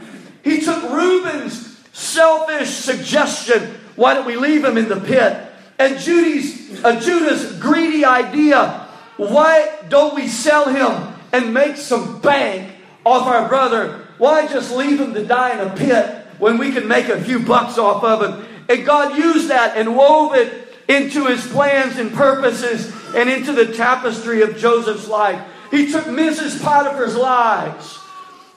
He 0.44 0.60
took 0.60 0.82
Reuben's 0.90 1.78
selfish 1.92 2.70
suggestion, 2.70 3.74
why 3.96 4.14
don't 4.14 4.26
we 4.26 4.36
leave 4.36 4.64
him 4.64 4.78
in 4.78 4.88
the 4.88 5.00
pit? 5.00 5.46
And 5.78 5.98
Judy's, 5.98 6.82
uh, 6.84 7.00
Judah's 7.00 7.58
greedy 7.58 8.04
idea, 8.04 8.86
why 9.16 9.76
don't 9.88 10.14
we 10.14 10.28
sell 10.28 10.68
him 10.68 11.14
and 11.32 11.52
make 11.52 11.76
some 11.76 12.20
bank 12.20 12.72
off 13.04 13.26
our 13.26 13.48
brother? 13.48 14.06
Why 14.20 14.46
just 14.46 14.70
leave 14.70 15.00
him 15.00 15.14
to 15.14 15.24
die 15.24 15.58
in 15.58 15.66
a 15.66 15.74
pit 15.74 16.26
when 16.38 16.58
we 16.58 16.72
can 16.72 16.86
make 16.86 17.08
a 17.08 17.24
few 17.24 17.38
bucks 17.38 17.78
off 17.78 18.04
of 18.04 18.20
him? 18.20 18.46
And 18.68 18.84
God 18.84 19.16
used 19.16 19.48
that 19.48 19.78
and 19.78 19.96
wove 19.96 20.34
it 20.34 20.76
into 20.88 21.24
his 21.24 21.46
plans 21.46 21.96
and 21.96 22.12
purposes 22.12 22.92
and 23.16 23.30
into 23.30 23.54
the 23.54 23.72
tapestry 23.72 24.42
of 24.42 24.58
Joseph's 24.58 25.08
life. 25.08 25.42
He 25.70 25.90
took 25.90 26.04
Mrs. 26.04 26.62
Potiphar's 26.62 27.16
lies 27.16 27.98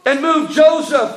and 0.05 0.21
moved 0.21 0.51
Joseph 0.51 1.15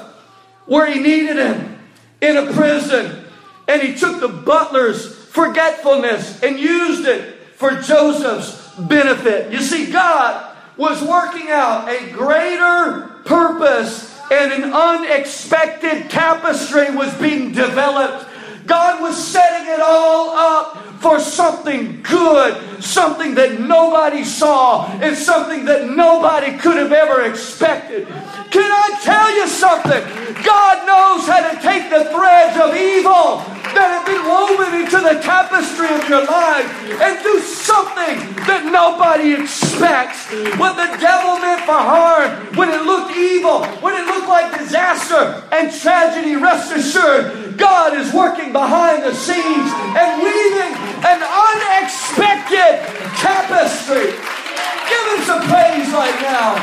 where 0.67 0.89
he 0.89 1.01
needed 1.01 1.39
him 1.39 1.81
in 2.21 2.37
a 2.37 2.53
prison. 2.53 3.25
And 3.67 3.83
he 3.83 3.97
took 3.97 4.21
the 4.21 4.29
butler's 4.29 5.13
forgetfulness 5.13 6.41
and 6.45 6.57
used 6.57 7.05
it 7.09 7.35
for 7.57 7.81
Joseph's 7.81 8.77
benefit. 8.79 9.51
You 9.51 9.61
see, 9.61 9.91
God 9.91 10.57
was 10.77 11.03
working 11.03 11.49
out 11.49 11.89
a 11.89 12.13
greater 12.13 13.09
purpose 13.25 14.06
and 14.31 14.53
an 14.53 14.73
unexpected 14.73 16.11
tapestry 16.11 16.95
was 16.95 17.13
being 17.15 17.53
developed. 17.53 18.29
God 18.67 19.01
was 19.01 19.17
setting 19.17 19.73
it 19.73 19.81
all 19.81 20.31
up 20.31 20.85
for 21.01 21.21
something 21.21 22.03
good, 22.03 22.83
something 22.83 23.35
that 23.35 23.61
nobody 23.61 24.25
saw, 24.25 24.87
and 25.01 25.17
something 25.17 25.65
that 25.67 25.89
nobody 25.89 26.57
could 26.59 26.77
have 26.77 26.93
ever 26.93 27.23
expected. 27.23 28.07
Can 28.09 28.71
I 28.71 28.99
tell 29.03 29.37
you 29.37 29.47
something? 29.47 30.03
God 30.43 30.87
knows 30.87 31.29
how 31.29 31.51
to 31.51 31.61
take 31.61 31.91
the 31.91 32.11
threads 32.11 32.59
of 32.61 32.75
evil 32.75 33.56
that 33.75 33.89
have 33.91 34.07
been 34.07 34.23
woven 34.23 34.71
into 34.79 34.99
the 35.03 35.19
tapestry 35.23 35.91
of 35.91 36.05
your 36.09 36.23
life 36.29 36.69
and 37.01 37.19
do 37.23 37.41
something 37.41 38.21
that 38.47 38.69
nobody 38.71 39.35
expects. 39.35 40.31
What 40.61 40.79
the 40.79 40.91
devil 41.01 41.39
meant 41.43 41.65
for 41.67 41.79
harm, 41.79 42.31
when 42.55 42.71
it 42.71 42.87
looked 42.87 43.17
evil, 43.17 43.65
when 43.83 43.99
it 43.99 44.07
looked 44.07 44.29
like 44.29 44.55
disaster 44.59 45.43
and 45.51 45.73
tragedy, 45.73 46.37
rest 46.37 46.71
assured, 46.71 47.57
God 47.59 47.97
is 47.97 48.13
working 48.13 48.53
behind 48.53 49.03
the 49.03 49.15
scenes 49.15 49.71
and 49.97 50.23
weaving 50.23 50.73
an 51.03 51.21
unexpected 51.25 52.85
tapestry. 53.19 54.13
Give 54.13 55.05
him 55.17 55.23
some 55.25 55.43
praise 55.49 55.91
right 55.91 56.19
now. 56.23 56.55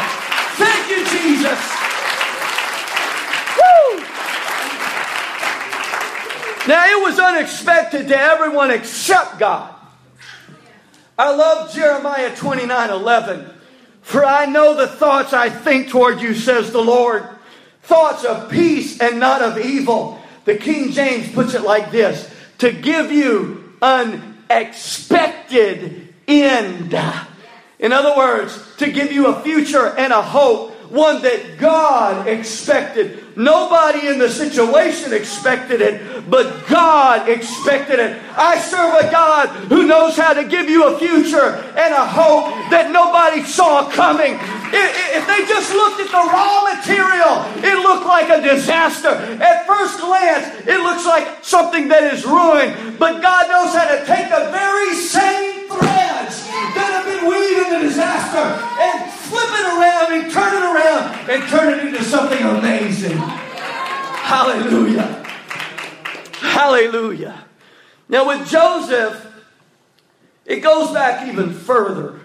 Thank 0.55 0.89
you, 0.89 1.01
Jesus. 1.03 1.59
Woo! 3.57 4.05
Now, 6.67 6.85
it 6.87 7.01
was 7.01 7.19
unexpected 7.33 8.07
to 8.09 8.17
everyone 8.17 8.71
except 8.71 9.39
God. 9.39 9.73
I 11.17 11.33
love 11.35 11.73
Jeremiah 11.73 12.35
29 12.35 12.89
11. 12.89 13.49
For 14.01 14.25
I 14.25 14.45
know 14.45 14.75
the 14.75 14.87
thoughts 14.87 15.33
I 15.33 15.49
think 15.49 15.89
toward 15.89 16.21
you, 16.21 16.35
says 16.35 16.71
the 16.71 16.81
Lord. 16.81 17.27
Thoughts 17.83 18.23
of 18.23 18.49
peace 18.51 18.99
and 18.99 19.19
not 19.19 19.41
of 19.41 19.57
evil. 19.57 20.21
The 20.45 20.55
King 20.55 20.91
James 20.91 21.29
puts 21.31 21.53
it 21.53 21.63
like 21.63 21.91
this 21.91 22.29
to 22.59 22.71
give 22.71 23.11
you 23.11 23.73
unexpected 23.81 26.13
end. 26.27 26.93
In 27.79 27.93
other 27.93 28.15
words, 28.15 28.61
to 28.77 28.91
give 28.91 29.11
you 29.11 29.25
a 29.27 29.41
future 29.41 29.87
and 29.87 30.13
a 30.13 30.21
hope, 30.21 30.71
one 30.91 31.23
that 31.23 31.57
God 31.57 32.27
expected. 32.27 33.22
Nobody 33.35 34.07
in 34.07 34.19
the 34.19 34.29
situation 34.29 35.13
expected 35.13 35.81
it, 35.81 36.29
but 36.29 36.67
God 36.67 37.27
expected 37.27 37.99
it. 37.99 38.21
I 38.37 38.59
serve 38.59 38.93
a 38.93 39.11
God 39.11 39.49
who 39.69 39.87
knows 39.87 40.15
how 40.15 40.33
to 40.33 40.43
give 40.43 40.69
you 40.69 40.87
a 40.87 40.99
future 40.99 41.55
and 41.75 41.93
a 41.93 42.05
hope 42.05 42.69
that 42.69 42.91
nobody 42.91 43.43
saw 43.43 43.89
coming. 43.89 44.37
If 44.75 45.27
they 45.27 45.45
just 45.45 45.71
looked 45.71 45.99
at 46.01 46.09
the 46.09 46.25
raw 46.29 46.63
material, 46.73 47.45
it 47.63 47.77
looked 47.81 48.05
like 48.05 48.29
a 48.29 48.41
disaster. 48.41 49.09
At 49.09 49.65
first 49.65 49.99
glance, 49.99 50.67
it 50.67 50.79
looks 50.81 51.05
like 51.05 51.43
something 51.43 51.87
that 51.89 52.13
is 52.13 52.25
ruined. 52.25 52.97
But 52.99 53.21
God 53.21 53.49
knows 53.49 53.73
how 53.73 53.87
to 53.89 54.05
take 54.05 54.29
the 54.29 54.49
very 54.51 54.93
same 54.95 55.52
weaving 57.27 57.73
the 57.73 57.79
disaster 57.79 58.37
and 58.37 59.11
flip 59.11 59.49
it 59.49 59.65
around 59.65 60.13
and 60.13 60.31
turn 60.31 60.53
it 60.53 60.63
around 60.63 61.29
and 61.29 61.43
turn 61.49 61.73
it 61.73 61.83
into 61.85 62.03
something 62.03 62.39
amazing. 62.39 63.17
Hallelujah. 63.17 65.23
Hallelujah. 66.39 67.43
Now, 68.09 68.27
with 68.27 68.47
Joseph, 68.47 69.25
it 70.45 70.59
goes 70.59 70.91
back 70.91 71.27
even 71.27 71.53
further. 71.53 72.19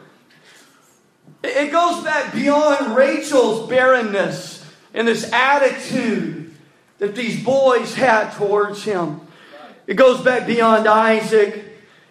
It 1.42 1.70
goes 1.70 2.02
back 2.02 2.32
beyond 2.32 2.96
Rachel's 2.96 3.68
barrenness 3.68 4.64
and 4.92 5.06
this 5.06 5.30
attitude 5.32 6.52
that 6.98 7.14
these 7.14 7.42
boys 7.44 7.94
had 7.94 8.32
towards 8.32 8.82
him. 8.82 9.20
It 9.86 9.94
goes 9.94 10.20
back 10.20 10.46
beyond 10.46 10.88
Isaac. 10.88 11.64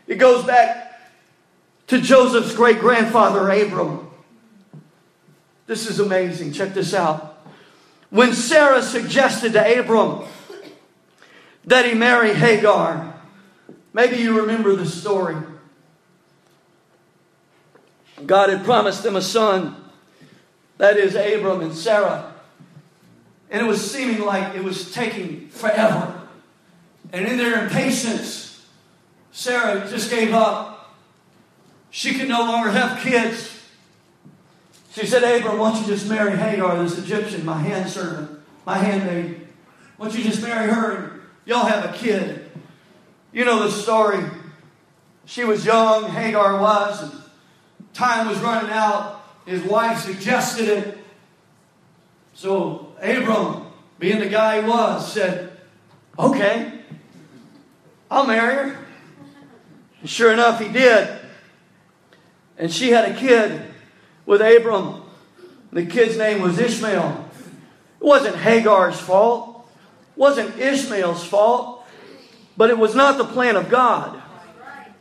It 0.08 0.16
goes 0.16 0.46
back 0.46 0.87
to 1.88 2.02
Joseph's 2.02 2.56
great 2.56 2.80
grandfather, 2.80 3.50
Abram. 3.50 4.10
This 5.66 5.88
is 5.90 6.00
amazing. 6.00 6.54
Check 6.54 6.74
this 6.74 6.94
out. 6.94 7.46
When 8.10 8.34
Sarah 8.34 8.82
suggested 8.82 9.54
to 9.54 9.80
Abram 9.80 10.26
that 11.66 11.86
he 11.86 11.94
marry 11.94 12.34
Hagar, 12.34 13.14
maybe 13.94 14.18
you 14.18 14.40
remember 14.40 14.76
the 14.76 14.86
story. 14.86 15.36
God 18.26 18.50
had 18.50 18.64
promised 18.64 19.04
them 19.04 19.16
a 19.16 19.22
son, 19.22 19.76
that 20.78 20.98
is 20.98 21.16
Abram 21.16 21.62
and 21.62 21.76
Sarah. 21.76 22.34
And 23.50 23.66
it 23.66 23.68
was 23.68 23.92
seeming 23.92 24.22
like 24.22 24.56
it 24.56 24.64
was 24.64 24.92
taking 24.92 25.50
forever. 25.50 26.22
And 27.14 27.26
in 27.26 27.38
their 27.38 27.64
impatience, 27.64 28.66
Sarah 29.32 29.88
just 29.90 30.10
gave 30.10 30.34
up. 30.34 30.67
She 31.90 32.14
could 32.14 32.28
no 32.28 32.42
longer 32.42 32.72
have 32.72 33.00
kids. 33.02 33.54
She 34.92 35.06
said, 35.06 35.24
Abram, 35.24 35.58
why 35.58 35.72
don't 35.72 35.82
you 35.82 35.88
just 35.88 36.10
marry 36.10 36.36
Hagar, 36.36 36.82
this 36.82 36.98
Egyptian, 36.98 37.46
my 37.46 37.60
hand 37.60 37.90
servant, 37.90 38.40
my 38.66 38.78
handmaid? 38.78 39.48
Why 39.98 40.08
don't 40.08 40.18
you 40.18 40.24
just 40.24 40.42
marry 40.42 40.72
her 40.72 40.96
and 40.96 41.22
y'all 41.46 41.66
have 41.66 41.86
a 41.86 41.98
kid? 41.98 42.50
You 43.32 43.46
know 43.46 43.64
the 43.64 43.72
story. 43.72 44.24
She 45.26 45.44
was 45.44 45.66
young, 45.66 46.10
Hagar 46.10 46.60
was, 46.60 47.04
and 47.04 47.12
time 47.94 48.28
was 48.28 48.40
running 48.40 48.72
out. 48.72 49.22
His 49.46 49.62
wife 49.64 50.00
suggested 50.00 50.68
it. 50.70 50.98
So 52.34 52.96
Abram, 53.02 53.68
being 54.00 54.20
the 54.20 54.30
guy 54.30 54.62
he 54.62 54.68
was, 54.68 55.12
said, 55.12 55.58
Okay, 56.18 56.80
I'll 58.10 58.26
marry 58.26 58.56
her. 58.56 58.86
And 60.02 60.10
sure 60.10 60.32
enough, 60.32 60.60
he 60.60 60.70
did. 60.70 61.20
And 62.58 62.72
she 62.72 62.90
had 62.92 63.12
a 63.12 63.16
kid 63.16 63.62
with 64.26 64.42
Abram. 64.42 65.04
The 65.72 65.86
kid's 65.86 66.18
name 66.18 66.42
was 66.42 66.60
Ishmael. 66.60 67.26
It 68.00 68.06
wasn't 68.06 68.36
Hagar's 68.36 69.00
fault, 69.00 69.70
it 70.16 70.20
wasn't 70.20 70.58
Ishmael's 70.58 71.24
fault, 71.24 71.86
but 72.56 72.70
it 72.70 72.78
was 72.78 72.96
not 72.96 73.18
the 73.18 73.26
plan 73.26 73.56
of 73.56 73.70
God. 73.70 74.22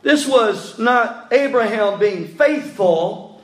This 0.01 0.27
was 0.27 0.77
not 0.77 1.33
Abraham 1.33 1.99
being 1.99 2.27
faithful. 2.27 3.41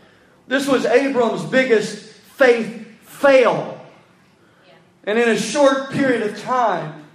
This 0.47 0.67
was 0.67 0.85
Abram's 0.85 1.43
biggest 1.43 2.05
faith 2.05 2.87
fail. 3.01 3.79
And 5.03 5.17
in 5.19 5.29
a 5.29 5.37
short 5.37 5.91
period 5.91 6.21
of 6.21 6.39
time, 6.41 7.05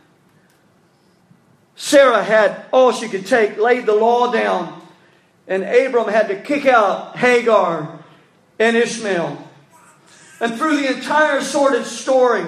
Sarah 1.77 2.23
had 2.23 2.67
all 2.73 2.93
she 2.93 3.09
could 3.09 3.27
take, 3.27 3.57
laid 3.57 3.87
the 3.87 3.95
law 3.95 4.33
down, 4.33 4.78
and 5.49 5.65
Abram 5.65 6.09
had 6.09 6.29
to 6.29 6.41
kick 6.41 6.67
out 6.67 7.17
Hagar 7.17 7.99
and 8.59 8.77
Ishmael. 8.77 9.45
And 10.41 10.55
through 10.55 10.77
the 10.77 10.95
entire 10.95 11.41
sordid 11.41 11.87
story, 11.87 12.45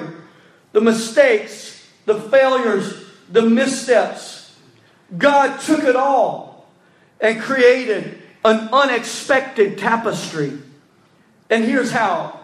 the 0.72 0.80
mistakes, 0.80 1.88
the 2.04 2.20
failures, 2.20 3.04
the 3.30 3.42
missteps, 3.42 4.54
God 5.16 5.60
took 5.60 5.82
it 5.82 5.96
all 5.96 6.68
and 7.20 7.40
created 7.40 8.22
an 8.44 8.68
unexpected 8.72 9.78
tapestry. 9.78 10.58
And 11.48 11.64
here's 11.64 11.90
how 11.90 12.38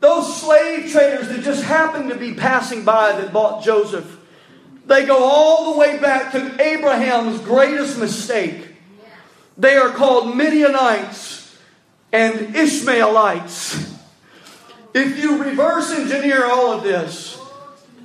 those 0.00 0.40
slave 0.40 0.90
traders 0.90 1.28
that 1.28 1.42
just 1.42 1.62
happened 1.62 2.10
to 2.10 2.16
be 2.16 2.34
passing 2.34 2.84
by 2.84 3.12
that 3.12 3.32
bought 3.32 3.62
Joseph, 3.62 4.18
they 4.86 5.06
go 5.06 5.22
all 5.24 5.72
the 5.72 5.78
way 5.78 5.98
back 5.98 6.32
to 6.32 6.62
Abraham's 6.62 7.40
greatest 7.40 7.98
mistake. 7.98 8.75
They 9.58 9.76
are 9.76 9.90
called 9.90 10.36
Midianites 10.36 11.56
and 12.12 12.54
Ishmaelites. 12.54 13.94
If 14.94 15.18
you 15.18 15.42
reverse 15.42 15.92
engineer 15.92 16.46
all 16.46 16.72
of 16.72 16.82
this, 16.82 17.38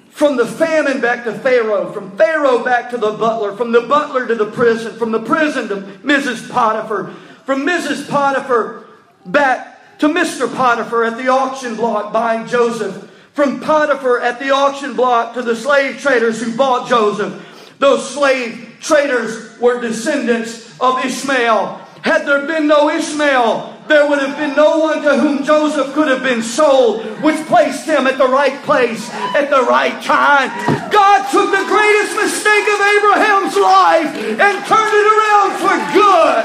from 0.09 0.37
the 0.37 0.45
famine 0.45 1.01
back 1.01 1.23
to 1.23 1.33
Pharaoh, 1.33 1.91
from 1.91 2.15
Pharaoh 2.17 2.63
back 2.63 2.89
to 2.91 2.97
the 2.97 3.11
butler, 3.11 3.55
from 3.55 3.71
the 3.71 3.81
butler 3.81 4.27
to 4.27 4.35
the 4.35 4.51
prison, 4.51 4.97
from 4.97 5.11
the 5.11 5.21
prison 5.21 5.67
to 5.69 5.77
Mrs. 6.03 6.49
Potiphar, 6.49 7.11
from 7.45 7.65
Mrs. 7.65 8.07
Potiphar 8.07 8.85
back 9.25 9.97
to 9.99 10.07
Mr. 10.07 10.53
Potiphar 10.53 11.05
at 11.05 11.17
the 11.17 11.27
auction 11.27 11.75
block 11.75 12.13
buying 12.13 12.47
Joseph, 12.47 13.09
from 13.33 13.61
Potiphar 13.61 14.19
at 14.19 14.39
the 14.39 14.51
auction 14.51 14.95
block 14.95 15.33
to 15.33 15.41
the 15.41 15.55
slave 15.55 15.99
traders 15.99 16.41
who 16.41 16.55
bought 16.55 16.87
Joseph. 16.87 17.75
Those 17.79 18.07
slave 18.07 18.77
traders 18.79 19.57
were 19.59 19.81
descendants 19.81 20.70
of 20.81 21.05
Ishmael. 21.05 21.79
Had 22.01 22.25
there 22.25 22.47
been 22.47 22.65
no 22.65 22.89
Ishmael, 22.89 23.77
there 23.87 24.09
would 24.09 24.19
have 24.19 24.37
been 24.37 24.55
no 24.55 24.79
one 24.79 25.03
to 25.03 25.17
whom 25.17 25.43
Joseph 25.43 25.93
could 25.93 26.07
have 26.07 26.23
been 26.23 26.41
sold, 26.41 27.05
which 27.21 27.37
placed 27.45 27.85
him 27.85 28.07
at 28.07 28.17
the 28.17 28.27
right 28.27 28.57
place 28.63 29.07
at 29.37 29.49
the 29.49 29.61
right 29.61 30.01
time. 30.01 30.49
God 30.89 31.29
took 31.29 31.51
the 31.53 31.65
greatest 31.69 32.15
mistake 32.17 32.67
of 32.71 32.79
Abraham's 32.81 33.53
life 33.53 34.11
and 34.41 34.55
turned 34.65 34.95
it 34.97 35.07
around 35.13 35.51
for 35.61 35.75
good. 35.93 36.43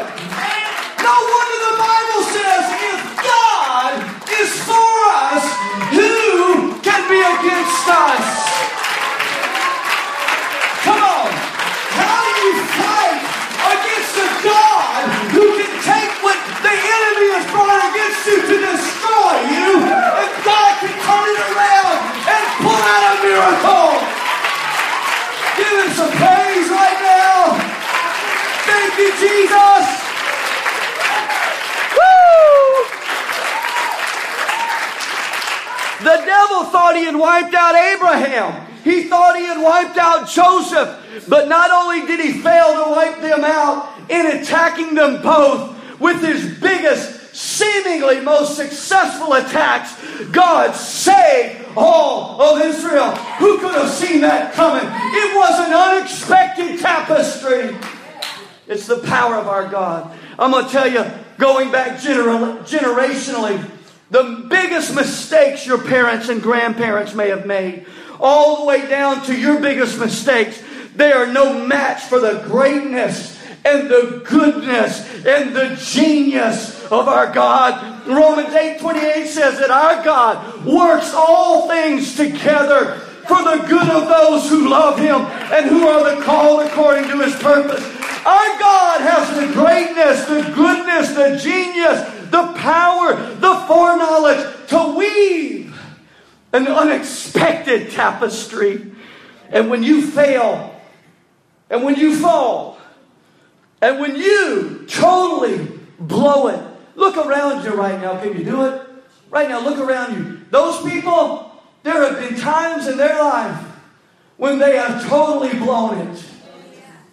No 1.01 1.15
wonder 1.17 1.59
the 1.71 1.79
Bible 1.81 2.23
says, 2.35 2.65
if 2.93 3.01
God 3.17 3.93
is 4.37 4.51
for 4.67 4.93
us, 5.25 5.45
who 5.95 6.77
can 6.83 7.01
be 7.09 7.23
against 7.23 7.87
us? 7.89 8.27
Come 10.83 10.99
on. 11.01 11.31
How 11.95 12.21
do 12.27 12.43
you 12.43 12.55
fight 12.75 13.23
against 13.71 14.15
a 14.19 14.36
God 14.47 15.11
who 15.35 15.45
can 15.59 15.73
take 15.83 16.13
what 16.23 16.39
the 16.63 16.71
enemy 16.71 17.29
has 17.35 17.47
brought 17.51 17.83
against 17.91 18.23
you 18.31 18.39
to 18.47 18.57
destroy 18.63 19.35
you, 19.51 19.71
and 19.83 20.31
God 20.47 20.73
can 20.79 20.95
turn 20.95 21.27
it 21.35 21.41
around 21.51 21.99
and 22.31 22.45
pull 22.63 22.79
out 22.79 23.03
a 23.11 23.15
miracle. 23.27 23.91
Give 25.59 25.75
him 25.83 25.91
some 25.99 26.13
praise 26.15 26.69
right 26.71 27.01
now. 27.03 27.59
Thank 28.71 28.93
you, 28.99 29.11
Jesus. 29.19 29.85
Woo! 31.97 32.87
The 36.07 36.17
devil 36.23 36.65
thought 36.71 36.95
he 36.95 37.05
had 37.05 37.17
wiped 37.17 37.55
out 37.55 37.75
Abraham. 37.75 38.67
He 38.85 39.05
thought 39.05 39.37
he 39.37 39.45
had 39.45 39.61
wiped 39.63 39.97
out 39.97 40.29
Joseph. 40.29 41.27
But 41.29 41.49
not 41.49 41.71
only 41.71 42.07
did 42.07 42.21
he 42.21 42.41
fail 42.41 42.85
to 42.85 42.91
wipe 42.91 43.21
them 43.21 43.43
out 43.43 43.96
in 44.09 44.27
attacking 44.39 44.95
them 44.95 45.23
both 45.23 46.01
with 46.01 46.21
his 46.21 46.59
biggest, 46.59 47.35
seemingly 47.35 48.21
most 48.21 48.57
successful 48.57 49.35
attacks, 49.35 49.95
God 50.27 50.75
saved 50.75 51.67
all 51.77 52.41
of 52.41 52.63
Israel. 52.63 53.11
Who 53.39 53.59
could 53.59 53.75
have 53.75 53.91
seen 53.91 54.21
that 54.23 54.55
coming? 54.55 54.85
It 54.85 55.37
was 55.37 55.67
an 55.67 55.73
unexpected 55.73 56.81
tapestry. 56.81 57.77
It's 58.67 58.87
the 58.87 58.99
power 58.99 59.37
of 59.37 59.49
our 59.49 59.69
God. 59.69 60.17
I'm 60.39 60.51
going 60.51 60.67
to 60.67 60.71
tell 60.71 60.91
you, 60.91 61.05
going 61.39 61.71
back 61.71 62.01
gener- 62.01 62.59
generationally, 62.67 63.71
the 64.11 64.47
biggest 64.49 64.95
mistakes 64.95 65.67
your 65.67 65.83
parents 65.83 66.29
and 66.29 66.43
grandparents 66.43 67.15
may 67.15 67.29
have 67.29 67.47
made, 67.47 67.87
all 68.21 68.61
the 68.61 68.65
way 68.65 68.89
down 68.89 69.25
to 69.27 69.39
your 69.39 69.61
biggest 69.61 69.99
mistakes, 69.99 70.63
they 70.95 71.13
are 71.13 71.27
no 71.27 71.67
match 71.67 72.03
for 72.03 72.19
the 72.19 72.43
greatness 72.47 73.36
and 73.67 73.91
the 73.91 74.23
goodness 74.25 75.01
and 75.27 75.55
the 75.55 75.77
genius 75.83 76.85
of 76.85 77.09
our 77.09 77.33
God. 77.33 78.07
Romans 78.07 78.55
8 78.55 78.79
28 78.79 79.27
says 79.27 79.59
that 79.59 79.71
our 79.71 80.05
God 80.05 80.65
works 80.65 81.13
all 81.13 81.69
things 81.69 82.15
together 82.15 83.01
for 83.27 83.43
the 83.43 83.65
good 83.69 83.91
of 83.91 84.07
those 84.07 84.49
who 84.49 84.69
love 84.69 84.99
Him 84.99 85.21
and 85.53 85.67
who 85.67 85.89
are 85.89 86.15
the 86.15 86.23
called 86.23 86.65
according 86.65 87.11
to 87.11 87.19
His 87.19 87.35
purpose. 87.43 87.83
Our 88.25 88.59
God 88.59 89.01
has 89.01 89.37
the 89.37 89.53
greatness, 89.53 90.25
the 90.27 90.53
goodness, 90.55 91.11
the 91.15 91.37
genius, 91.37 92.31
the 92.31 92.53
power, 92.59 93.17
the 93.17 93.55
foreknowledge 93.67 94.69
to 94.69 94.97
weave 94.97 95.77
an 96.53 96.69
unexpected 96.69 97.91
tapestry. 97.91 98.93
And 99.51 99.71
when 99.71 99.83
you 99.83 100.07
fail, 100.07 100.81
and 101.69 101.85
when 101.85 101.97
you 101.97 102.17
fall, 102.17 102.76
and 103.83 104.01
when 104.01 104.17
you 104.17 104.87
totally 104.89 105.79
blow 105.99 106.49
it, 106.49 106.61
look 106.95 107.17
around 107.17 107.65
you 107.65 107.75
right 107.75 108.01
now. 108.01 108.21
Can 108.21 108.37
you 108.37 108.45
do 108.45 108.65
it? 108.65 108.83
Right 109.31 109.49
now, 109.49 109.61
look 109.61 109.79
around 109.79 110.17
you. 110.17 110.41
Those 110.51 110.83
people, 110.91 111.53
there 111.83 112.03
have 112.03 112.19
been 112.19 112.39
times 112.39 112.87
in 112.87 112.97
their 112.97 113.23
life 113.23 113.65
when 114.37 114.59
they 114.59 114.77
have 114.77 115.07
totally 115.09 115.59
blown 115.59 115.99
it. 116.09 116.25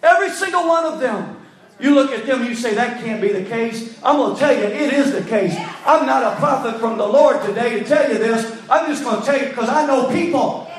Every 0.02 0.30
single 0.30 0.66
one 0.66 0.84
of 0.84 1.00
them. 1.00 1.40
You 1.80 1.92
look 1.92 2.12
at 2.12 2.24
them, 2.24 2.44
you 2.44 2.54
say, 2.54 2.74
that 2.74 3.02
can't 3.02 3.20
be 3.20 3.32
the 3.32 3.44
case. 3.44 3.98
I'm 4.02 4.16
going 4.16 4.34
to 4.34 4.40
tell 4.40 4.54
you, 4.54 4.62
it 4.62 4.92
is 4.92 5.12
the 5.12 5.22
case. 5.22 5.56
I'm 5.84 6.06
not 6.06 6.22
a 6.22 6.36
prophet 6.36 6.78
from 6.78 6.98
the 6.98 7.06
Lord 7.06 7.42
today 7.42 7.80
to 7.80 7.84
tell 7.84 8.10
you 8.10 8.18
this. 8.18 8.44
I'm 8.70 8.86
just 8.86 9.02
going 9.02 9.20
to 9.20 9.26
tell 9.26 9.40
you 9.40 9.48
because 9.48 9.68
I 9.68 9.84
know 9.84 10.08
people. 10.08 10.70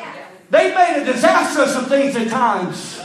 They 0.50 0.74
made 0.74 1.02
a 1.02 1.06
disaster 1.06 1.63
of 1.63 1.69
some 1.69 1.86
things 1.86 2.15
at 2.15 2.30
times. 2.30 3.02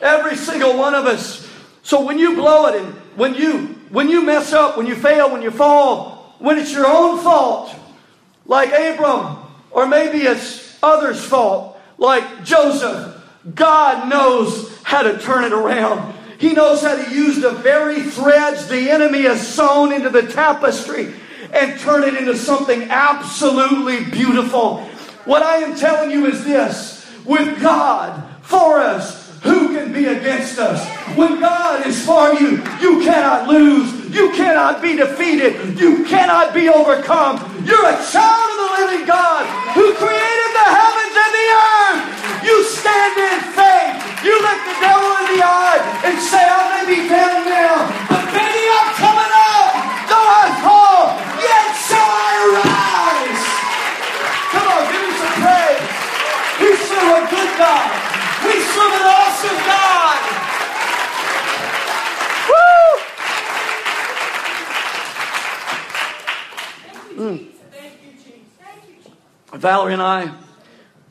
Every 0.00 0.36
single 0.36 0.78
one 0.78 0.94
of 0.94 1.06
us. 1.06 1.43
So 1.84 2.00
when 2.00 2.18
you 2.18 2.34
blow 2.34 2.66
it 2.66 2.82
and 2.82 2.94
when 3.14 3.34
you 3.34 3.78
when 3.90 4.08
you 4.08 4.22
mess 4.22 4.52
up, 4.52 4.76
when 4.76 4.86
you 4.86 4.96
fail, 4.96 5.30
when 5.30 5.42
you 5.42 5.52
fall, 5.52 6.34
when 6.40 6.58
it's 6.58 6.72
your 6.72 6.86
own 6.86 7.22
fault, 7.22 7.72
like 8.46 8.70
Abram, 8.70 9.36
or 9.70 9.86
maybe 9.86 10.22
it's 10.22 10.76
others' 10.82 11.24
fault, 11.24 11.78
like 11.96 12.42
Joseph, 12.42 13.22
God 13.54 14.08
knows 14.08 14.76
how 14.82 15.02
to 15.02 15.18
turn 15.18 15.44
it 15.44 15.52
around. 15.52 16.14
He 16.38 16.52
knows 16.52 16.82
how 16.82 16.96
to 16.96 17.14
use 17.14 17.40
the 17.40 17.52
very 17.52 18.02
threads 18.02 18.66
the 18.66 18.90
enemy 18.90 19.22
has 19.22 19.46
sewn 19.46 19.92
into 19.92 20.10
the 20.10 20.22
tapestry 20.22 21.14
and 21.52 21.78
turn 21.78 22.02
it 22.02 22.16
into 22.16 22.36
something 22.36 22.82
absolutely 22.90 24.04
beautiful. 24.10 24.78
What 25.24 25.42
I 25.42 25.58
am 25.58 25.76
telling 25.76 26.10
you 26.10 26.26
is 26.26 26.44
this 26.44 27.06
with 27.24 27.60
God 27.60 28.22
for 28.42 28.78
us, 28.78 29.23
who 29.44 29.76
can 29.76 29.92
be 29.92 30.06
against 30.06 30.58
us? 30.58 30.80
When 31.16 31.38
God 31.38 31.86
is 31.86 32.04
for 32.04 32.32
you, 32.34 32.64
you 32.80 33.04
cannot 33.04 33.46
lose. 33.46 33.92
You 34.10 34.32
cannot 34.32 34.80
be 34.80 34.96
defeated. 34.96 35.78
You 35.78 36.04
cannot 36.04 36.54
be 36.54 36.68
overcome. 36.68 37.38
You're 37.64 37.86
a 37.86 37.98
child 38.08 38.48
of 38.50 38.58
the 38.58 38.70
living 38.80 39.06
God 39.06 39.44
who 39.76 39.92
created 40.00 40.50
the 40.56 40.68
heavens 40.72 41.14
and 41.14 41.32
the 41.36 41.48
earth. 41.52 42.02
You 42.44 42.56
stand 42.64 43.14
in 43.20 43.40
faith. 43.52 43.94
You 44.24 44.32
look 44.40 44.60
the 44.64 44.76
devil 44.80 45.12
in 45.20 45.36
the 45.36 45.40
eye 45.44 45.80
and 46.08 46.16
say, 46.16 46.40
I 46.40 46.80
may 46.80 46.84
be 46.88 47.04
down 47.04 47.44
now, 47.44 47.84
but 48.08 48.24
baby, 48.32 48.64
I'm 48.72 48.90
coming 48.96 49.32
up. 49.52 49.72
Though 50.08 50.28
I 50.40 50.48
fall, 50.64 51.20
yet 51.44 51.68
shall 51.84 52.08
I 52.08 52.32
arise. 52.48 53.44
Come 54.56 54.64
on, 54.72 54.82
give 54.88 55.04
me 55.04 55.12
some 55.20 55.36
praise. 55.44 55.84
We 56.64 56.68
serve 56.88 57.12
a 57.12 57.28
good 57.28 57.52
God. 57.60 57.84
We 58.44 58.56
serve 58.60 58.92
an 58.96 59.04
awesome 59.12 59.60
God. 59.68 60.20
Woo! 62.48 62.88
Mm. 67.24 67.54
Valerie 69.64 69.94
and 69.94 70.02
I 70.02 70.30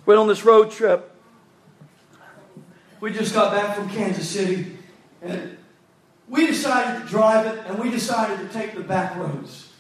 went 0.05 0.19
on 0.19 0.27
this 0.27 0.45
road 0.45 0.69
trip. 0.69 1.11
We 2.99 3.11
just 3.11 3.33
got 3.33 3.51
back 3.51 3.75
from 3.75 3.89
Kansas 3.89 4.29
City, 4.29 4.77
and 5.23 5.57
we 6.29 6.45
decided 6.45 7.01
to 7.01 7.07
drive 7.09 7.47
it, 7.47 7.65
and 7.65 7.79
we 7.79 7.89
decided 7.89 8.37
to 8.37 8.53
take 8.53 8.75
the 8.75 8.81
back 8.81 9.15
roads. 9.15 9.73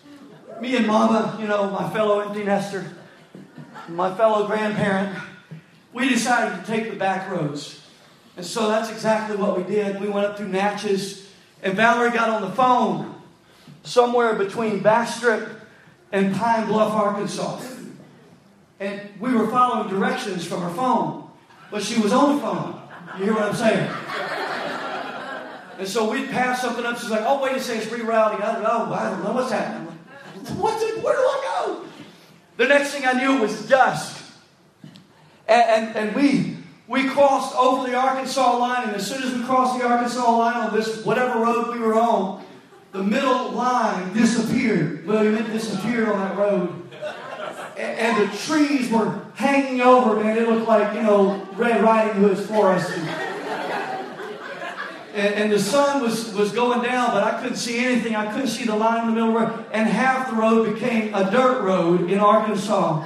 Me 0.59 0.75
and 0.75 0.87
Mama, 0.87 1.37
you 1.39 1.45
know, 1.45 1.69
my 1.69 1.87
fellow 1.91 2.21
empty 2.21 2.43
nester, 2.43 2.91
my 3.89 4.11
fellow 4.15 4.47
grandparent, 4.47 5.19
we 5.93 6.09
decided 6.09 6.59
to 6.59 6.65
take 6.65 6.89
the 6.89 6.97
back 6.97 7.29
roads. 7.29 7.79
And 8.37 8.43
so 8.43 8.69
that's 8.69 8.89
exactly 8.89 9.37
what 9.37 9.55
we 9.55 9.71
did. 9.71 10.01
We 10.01 10.09
went 10.09 10.25
up 10.25 10.35
through 10.35 10.47
Natchez, 10.47 11.29
and 11.61 11.75
Valerie 11.75 12.09
got 12.09 12.29
on 12.29 12.41
the 12.41 12.55
phone 12.55 13.21
somewhere 13.83 14.33
between 14.33 14.79
Bastrop 14.79 15.47
and 16.11 16.35
Pine 16.35 16.65
Bluff, 16.65 16.91
Arkansas. 16.91 17.72
And 18.83 19.09
we 19.17 19.33
were 19.33 19.47
following 19.47 19.87
directions 19.87 20.45
from 20.45 20.61
her 20.61 20.69
phone, 20.71 21.29
but 21.71 21.81
she 21.81 22.01
was 22.01 22.11
on 22.11 22.35
the 22.35 22.41
phone. 22.41 22.81
You 23.17 23.23
hear 23.23 23.33
what 23.33 23.43
I'm 23.43 23.55
saying? 23.55 23.89
And 25.79 25.87
so 25.87 26.11
we'd 26.11 26.29
pass 26.29 26.61
something 26.61 26.85
up. 26.85 26.99
She's 26.99 27.09
like, 27.09 27.23
oh, 27.23 27.41
wait 27.41 27.55
a 27.55 27.61
second, 27.61 27.83
it's 27.83 27.91
rerouting. 27.91 28.43
I 28.43 28.51
don't 28.51 28.63
know. 28.63 28.93
I 28.93 29.09
don't 29.09 29.23
know 29.23 29.31
what's 29.31 29.51
happening. 29.51 29.87
What's 30.57 30.83
it? 30.83 31.01
Where 31.01 31.15
do 31.15 31.21
I 31.21 31.63
go? 31.65 31.85
The 32.57 32.67
next 32.67 32.91
thing 32.91 33.05
I 33.05 33.13
knew, 33.13 33.37
it 33.37 33.39
was 33.39 33.65
dusk. 33.69 34.21
And, 35.47 35.87
and, 35.87 35.95
and 35.95 36.15
we 36.15 36.57
we 36.85 37.07
crossed 37.07 37.55
over 37.55 37.89
the 37.89 37.95
Arkansas 37.95 38.57
line, 38.57 38.87
and 38.87 38.97
as 38.97 39.07
soon 39.07 39.23
as 39.23 39.33
we 39.33 39.43
crossed 39.43 39.79
the 39.79 39.87
Arkansas 39.87 40.29
line 40.37 40.57
on 40.57 40.75
this 40.75 41.05
whatever 41.05 41.39
road 41.39 41.73
we 41.73 41.79
were 41.79 41.95
on, 41.95 42.43
the 42.91 43.01
middle 43.01 43.51
line 43.51 44.13
disappeared. 44.13 45.07
Well, 45.07 45.25
it 45.25 45.47
disappeared 45.53 46.09
on 46.09 46.19
that 46.19 46.37
road. 46.37 46.82
And, 47.77 48.29
the 48.29 48.37
trees 48.37 48.89
were 48.91 49.19
hanging 49.35 49.81
over, 49.81 50.21
man. 50.21 50.37
It 50.37 50.47
looked 50.47 50.67
like, 50.67 50.95
you 50.95 51.01
know, 51.01 51.47
Red 51.55 51.83
Riding 51.83 52.21
Hood's 52.21 52.45
forest. 52.45 52.91
And, 52.95 53.09
and, 55.15 55.35
and, 55.35 55.51
the 55.51 55.59
sun 55.59 56.01
was, 56.01 56.33
was 56.33 56.51
going 56.51 56.83
down, 56.83 57.11
but 57.11 57.23
I 57.23 57.41
couldn't 57.41 57.57
see 57.57 57.83
anything. 57.83 58.15
I 58.15 58.31
couldn't 58.31 58.47
see 58.47 58.65
the 58.65 58.75
line 58.75 59.01
in 59.01 59.07
the 59.07 59.13
middle 59.13 59.37
of 59.37 59.49
the 59.49 59.55
road. 59.57 59.65
And 59.71 59.89
half 59.89 60.29
the 60.29 60.35
road 60.35 60.73
became 60.73 61.13
a 61.15 61.29
dirt 61.31 61.63
road 61.63 62.09
in 62.09 62.19
Arkansas. 62.19 63.01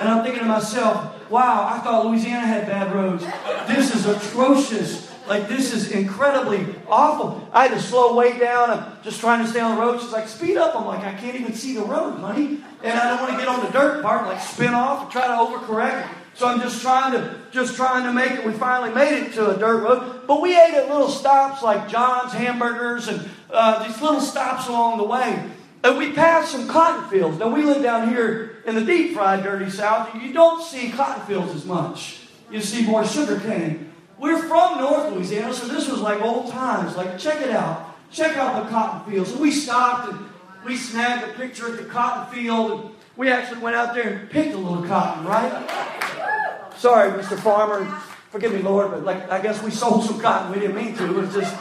And 0.00 0.08
I'm 0.08 0.24
thinking 0.24 0.42
to 0.42 0.48
myself, 0.48 1.30
wow, 1.30 1.68
I 1.72 1.78
thought 1.80 2.06
Louisiana 2.06 2.46
had 2.46 2.66
bad 2.66 2.94
roads. 2.94 3.24
This 3.68 3.94
is 3.94 4.06
atrocious. 4.06 5.09
Like, 5.30 5.48
this 5.48 5.72
is 5.72 5.92
incredibly 5.92 6.66
awful. 6.88 7.48
I 7.52 7.68
had 7.68 7.74
to 7.74 7.80
slow 7.80 8.16
way 8.16 8.36
down. 8.36 8.68
I'm 8.68 9.02
just 9.04 9.20
trying 9.20 9.44
to 9.44 9.48
stay 9.48 9.60
on 9.60 9.76
the 9.76 9.80
road. 9.80 10.00
She's 10.00 10.10
like, 10.10 10.26
speed 10.26 10.56
up. 10.56 10.74
I'm 10.74 10.86
like, 10.86 11.04
I 11.04 11.12
can't 11.12 11.36
even 11.36 11.54
see 11.54 11.72
the 11.72 11.84
road, 11.84 12.18
honey. 12.18 12.58
And 12.82 12.98
I 12.98 13.10
don't 13.10 13.20
want 13.20 13.34
to 13.34 13.38
get 13.38 13.46
on 13.46 13.64
the 13.64 13.70
dirt 13.70 14.02
part, 14.02 14.26
like 14.26 14.40
spin 14.40 14.74
off 14.74 15.04
and 15.04 15.12
try 15.12 15.28
to 15.28 15.34
overcorrect. 15.34 16.08
So 16.34 16.48
I'm 16.48 16.60
just 16.60 16.82
trying 16.82 17.12
to 17.12 17.36
just 17.52 17.76
trying 17.76 18.02
to 18.06 18.12
make 18.12 18.32
it. 18.32 18.44
We 18.44 18.52
finally 18.54 18.92
made 18.92 19.22
it 19.22 19.32
to 19.34 19.54
a 19.54 19.56
dirt 19.56 19.84
road, 19.84 20.26
but 20.26 20.42
we 20.42 20.50
ate 20.50 20.74
at 20.74 20.88
little 20.88 21.08
stops 21.08 21.62
like 21.62 21.88
John's 21.88 22.32
Hamburgers 22.32 23.06
and 23.06 23.30
uh, 23.50 23.86
these 23.86 24.02
little 24.02 24.20
stops 24.20 24.66
along 24.66 24.98
the 24.98 25.04
way. 25.04 25.48
And 25.84 25.96
we 25.96 26.12
passed 26.12 26.50
some 26.50 26.66
cotton 26.66 27.08
fields. 27.08 27.38
Now 27.38 27.54
we 27.54 27.62
live 27.62 27.84
down 27.84 28.08
here 28.08 28.62
in 28.66 28.74
the 28.74 28.84
deep 28.84 29.14
fried 29.14 29.44
dirty 29.44 29.70
south. 29.70 30.12
You 30.20 30.32
don't 30.32 30.60
see 30.60 30.90
cotton 30.90 31.24
fields 31.26 31.54
as 31.54 31.64
much. 31.64 32.18
You 32.50 32.60
see 32.60 32.84
more 32.84 33.04
sugar 33.04 33.38
cane. 33.38 33.89
We're 34.20 34.38
from 34.42 34.78
North 34.78 35.12
Louisiana, 35.14 35.54
so 35.54 35.66
this 35.66 35.88
was 35.88 36.00
like 36.00 36.20
old 36.20 36.50
times. 36.50 36.94
Like, 36.94 37.18
check 37.18 37.40
it 37.40 37.50
out. 37.50 37.96
Check 38.12 38.36
out 38.36 38.62
the 38.62 38.68
cotton 38.68 39.10
fields. 39.10 39.32
And 39.32 39.40
we 39.40 39.50
stopped 39.50 40.12
and 40.12 40.28
we 40.66 40.76
snagged 40.76 41.30
a 41.30 41.32
picture 41.38 41.72
at 41.72 41.78
the 41.78 41.86
cotton 41.86 42.34
field. 42.34 42.82
And 42.82 42.90
we 43.16 43.30
actually 43.30 43.62
went 43.62 43.76
out 43.76 43.94
there 43.94 44.08
and 44.10 44.30
picked 44.30 44.54
a 44.54 44.58
little 44.58 44.86
cotton, 44.86 45.24
right? 45.24 46.70
Sorry, 46.76 47.10
Mr. 47.12 47.38
Farmer. 47.38 47.86
Forgive 48.30 48.52
me, 48.52 48.60
Lord, 48.60 48.90
but 48.90 49.04
like 49.04 49.30
I 49.30 49.40
guess 49.40 49.62
we 49.62 49.70
sold 49.70 50.04
some 50.04 50.20
cotton. 50.20 50.52
We 50.52 50.60
didn't 50.60 50.76
mean 50.76 50.94
to. 50.96 51.04
It 51.06 51.14
was 51.14 51.34
just 51.34 51.56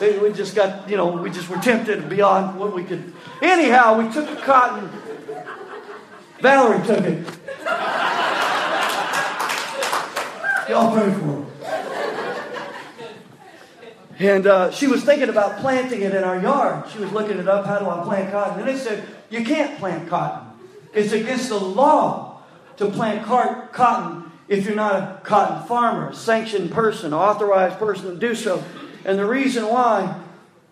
we 0.00 0.32
just 0.32 0.56
got, 0.56 0.90
you 0.90 0.96
know, 0.96 1.06
we 1.06 1.30
just 1.30 1.48
were 1.48 1.56
tempted 1.58 2.08
beyond 2.08 2.58
what 2.58 2.74
we 2.74 2.82
could. 2.82 3.12
Anyhow, 3.40 3.96
we 4.02 4.12
took 4.12 4.28
the 4.28 4.36
cotton. 4.42 4.90
Valerie 6.40 6.84
took 6.84 7.04
it. 7.04 7.26
Y'all 10.68 10.92
pray 10.92 11.12
for 11.14 11.20
her. 11.20 11.45
And 14.18 14.46
uh, 14.46 14.70
she 14.70 14.86
was 14.86 15.04
thinking 15.04 15.28
about 15.28 15.58
planting 15.58 16.02
it 16.02 16.14
in 16.14 16.24
our 16.24 16.40
yard. 16.40 16.88
She 16.90 16.98
was 16.98 17.12
looking 17.12 17.38
it 17.38 17.48
up. 17.48 17.66
How 17.66 17.78
do 17.78 17.88
I 17.88 18.02
plant 18.02 18.32
cotton? 18.32 18.60
And 18.60 18.68
they 18.68 18.76
said, 18.76 19.06
You 19.28 19.44
can't 19.44 19.78
plant 19.78 20.08
cotton. 20.08 20.48
It's 20.94 21.12
against 21.12 21.50
the 21.50 21.58
law 21.60 22.40
to 22.78 22.90
plant 22.90 23.24
cotton 23.26 24.32
if 24.48 24.64
you're 24.64 24.76
not 24.76 24.94
a 24.94 25.20
cotton 25.22 25.66
farmer, 25.66 26.14
sanctioned 26.14 26.70
person, 26.70 27.12
authorized 27.12 27.78
person 27.78 28.14
to 28.14 28.16
do 28.16 28.34
so. 28.34 28.64
And 29.04 29.18
the 29.18 29.26
reason 29.26 29.66
why 29.68 30.18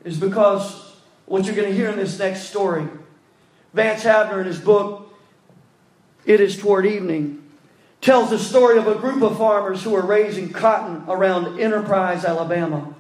is 0.05 0.19
because 0.19 0.95
what 1.27 1.45
you're 1.45 1.55
going 1.55 1.69
to 1.69 1.75
hear 1.75 1.91
in 1.91 1.97
this 1.97 2.19
next 2.19 2.45
story. 2.45 2.87
Vance 3.75 4.05
Havner, 4.05 4.41
in 4.41 4.47
his 4.47 4.59
book, 4.59 5.13
It 6.25 6.41
Is 6.41 6.57
Toward 6.57 6.87
Evening, 6.87 7.43
tells 8.01 8.31
the 8.31 8.39
story 8.39 8.79
of 8.79 8.87
a 8.87 8.95
group 8.95 9.23
of 9.23 9.37
farmers 9.37 9.83
who 9.83 9.91
were 9.91 10.07
raising 10.07 10.51
cotton 10.51 11.03
around 11.09 11.59
Enterprise, 11.59 12.25
Alabama 12.25 12.95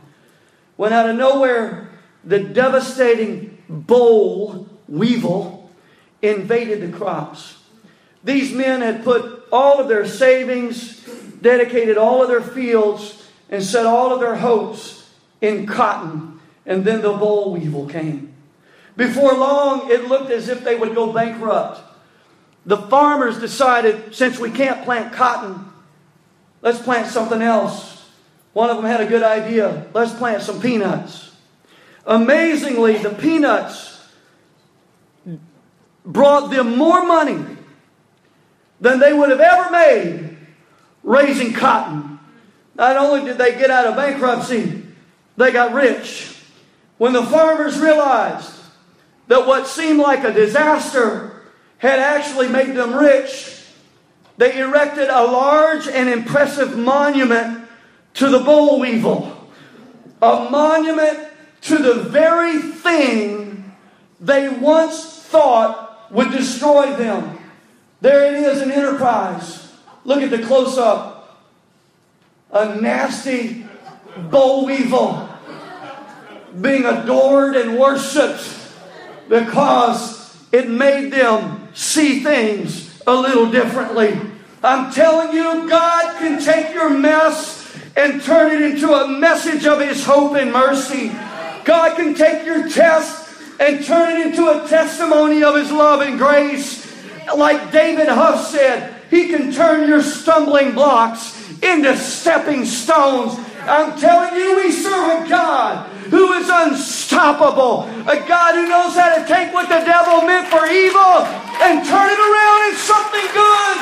when 0.76 0.92
out 0.92 1.08
of 1.08 1.16
nowhere, 1.16 1.90
the 2.24 2.40
devastating 2.40 3.62
boll 3.68 4.68
weevil 4.88 5.70
invaded 6.22 6.80
the 6.80 6.96
crops. 6.96 7.58
These 8.22 8.52
men 8.52 8.80
had 8.80 9.04
put 9.04 9.46
all 9.52 9.80
of 9.80 9.88
their 9.88 10.06
savings, 10.06 11.00
dedicated 11.40 11.96
all 11.96 12.22
of 12.22 12.28
their 12.28 12.40
fields, 12.40 13.28
and 13.50 13.62
set 13.62 13.86
all 13.86 14.12
of 14.12 14.20
their 14.20 14.36
hopes 14.36 15.10
in 15.40 15.66
cotton. 15.66 16.40
And 16.66 16.84
then 16.84 17.02
the 17.02 17.12
boll 17.12 17.52
weevil 17.52 17.86
came. 17.86 18.34
Before 18.96 19.34
long, 19.34 19.90
it 19.90 20.08
looked 20.08 20.30
as 20.30 20.48
if 20.48 20.64
they 20.64 20.76
would 20.76 20.94
go 20.94 21.12
bankrupt. 21.12 21.80
The 22.64 22.78
farmers 22.78 23.38
decided 23.38 24.14
since 24.14 24.38
we 24.38 24.50
can't 24.50 24.84
plant 24.84 25.12
cotton, 25.12 25.70
let's 26.62 26.80
plant 26.80 27.08
something 27.08 27.42
else. 27.42 28.03
One 28.54 28.70
of 28.70 28.76
them 28.76 28.86
had 28.86 29.00
a 29.00 29.06
good 29.06 29.22
idea. 29.22 29.86
Let's 29.92 30.14
plant 30.14 30.42
some 30.42 30.60
peanuts. 30.60 31.32
Amazingly, 32.06 32.98
the 32.98 33.10
peanuts 33.10 34.08
brought 36.06 36.50
them 36.50 36.78
more 36.78 37.04
money 37.04 37.44
than 38.80 39.00
they 39.00 39.12
would 39.12 39.30
have 39.30 39.40
ever 39.40 39.70
made 39.70 40.36
raising 41.02 41.52
cotton. 41.52 42.18
Not 42.76 42.96
only 42.96 43.24
did 43.24 43.38
they 43.38 43.52
get 43.52 43.70
out 43.70 43.86
of 43.86 43.96
bankruptcy, 43.96 44.82
they 45.36 45.50
got 45.50 45.72
rich. 45.72 46.36
When 46.98 47.12
the 47.12 47.24
farmers 47.24 47.78
realized 47.78 48.52
that 49.26 49.46
what 49.46 49.66
seemed 49.66 49.98
like 49.98 50.22
a 50.22 50.32
disaster 50.32 51.42
had 51.78 51.98
actually 51.98 52.48
made 52.48 52.74
them 52.74 52.94
rich, 52.94 53.62
they 54.36 54.58
erected 54.58 55.08
a 55.08 55.24
large 55.24 55.88
and 55.88 56.08
impressive 56.08 56.76
monument 56.76 57.63
to 58.14 58.28
the 58.28 58.38
boll 58.38 58.80
weevil, 58.80 59.50
a 60.22 60.48
monument 60.50 61.28
to 61.62 61.78
the 61.78 61.94
very 61.94 62.60
thing 62.60 63.72
they 64.20 64.48
once 64.48 65.20
thought 65.24 66.10
would 66.12 66.30
destroy 66.30 66.94
them. 66.96 67.38
There 68.00 68.34
it 68.34 68.34
is 68.34 68.62
in 68.62 68.70
Enterprise. 68.70 69.72
Look 70.04 70.22
at 70.22 70.30
the 70.30 70.42
close 70.46 70.78
up. 70.78 71.40
A 72.52 72.80
nasty 72.80 73.66
boll 74.30 74.66
weevil 74.66 75.28
being 76.60 76.84
adored 76.84 77.56
and 77.56 77.78
worshiped 77.78 78.48
because 79.28 80.36
it 80.52 80.68
made 80.68 81.12
them 81.12 81.68
see 81.74 82.22
things 82.22 83.02
a 83.06 83.12
little 83.14 83.50
differently. 83.50 84.18
I'm 84.62 84.92
telling 84.92 85.34
you, 85.34 85.68
God 85.68 86.18
can 86.18 86.40
take 86.42 86.72
your 86.72 86.90
mess 86.90 87.53
and 87.96 88.22
turn 88.22 88.52
it 88.52 88.62
into 88.72 88.92
a 88.92 89.08
message 89.08 89.66
of 89.66 89.80
His 89.80 90.04
hope 90.04 90.36
and 90.36 90.52
mercy. 90.52 91.08
God 91.64 91.96
can 91.96 92.14
take 92.14 92.44
your 92.44 92.68
test 92.68 93.60
and 93.60 93.84
turn 93.84 94.20
it 94.20 94.26
into 94.26 94.48
a 94.48 94.68
testimony 94.68 95.42
of 95.42 95.56
His 95.56 95.70
love 95.70 96.00
and 96.00 96.18
grace. 96.18 96.84
Like 97.36 97.72
David 97.72 98.08
Huff 98.08 98.46
said, 98.48 99.02
He 99.10 99.28
can 99.28 99.52
turn 99.52 99.88
your 99.88 100.02
stumbling 100.02 100.72
blocks 100.72 101.40
into 101.62 101.96
stepping 101.96 102.64
stones. 102.64 103.38
I'm 103.62 103.98
telling 103.98 104.34
you, 104.34 104.56
we 104.56 104.72
serve 104.72 105.24
a 105.24 105.28
God 105.28 105.93
who 106.10 106.32
is 106.34 106.48
unstoppable, 106.50 107.88
a 108.08 108.20
God 108.28 108.54
who 108.54 108.68
knows 108.68 108.94
how 108.94 109.16
to 109.16 109.24
take 109.26 109.52
what 109.52 109.68
the 109.68 109.80
devil 109.84 110.22
meant 110.22 110.48
for 110.48 110.66
evil 110.66 111.24
and 111.64 111.86
turn 111.86 112.08
it 112.10 112.20
around 112.20 112.60
into 112.68 112.80
something 112.80 113.26
good. 113.32 113.76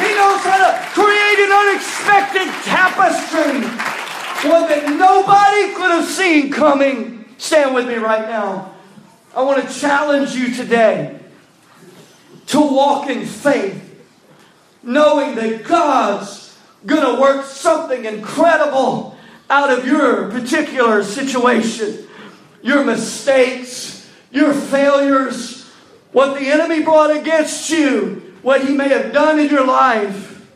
He 0.00 0.14
knows 0.14 0.40
how 0.40 0.58
to 0.62 0.70
create 0.96 1.38
an 1.44 1.52
unexpected 1.52 2.48
tapestry, 2.64 3.60
one 4.48 4.68
that 4.68 4.84
nobody 4.96 5.74
could 5.74 5.90
have 5.90 6.08
seen 6.08 6.50
coming. 6.50 7.24
Stand 7.38 7.74
with 7.74 7.86
me 7.86 7.96
right 7.96 8.28
now. 8.28 8.74
I 9.34 9.42
want 9.42 9.66
to 9.66 9.74
challenge 9.74 10.34
you 10.34 10.54
today 10.54 11.18
to 12.46 12.60
walk 12.60 13.10
in 13.10 13.26
faith, 13.26 13.82
knowing 14.82 15.34
that 15.34 15.64
God's 15.64 16.56
going 16.86 17.14
to 17.14 17.20
work 17.20 17.44
something 17.44 18.04
incredible 18.04 19.15
out 19.48 19.70
of 19.70 19.86
your 19.86 20.30
particular 20.30 21.02
situation, 21.04 22.06
your 22.62 22.84
mistakes, 22.84 24.10
your 24.30 24.52
failures, 24.52 25.64
what 26.12 26.38
the 26.38 26.46
enemy 26.46 26.82
brought 26.82 27.14
against 27.14 27.70
you, 27.70 28.34
what 28.42 28.64
he 28.64 28.74
may 28.74 28.88
have 28.88 29.12
done 29.12 29.38
in 29.38 29.48
your 29.48 29.66
life. 29.66 30.46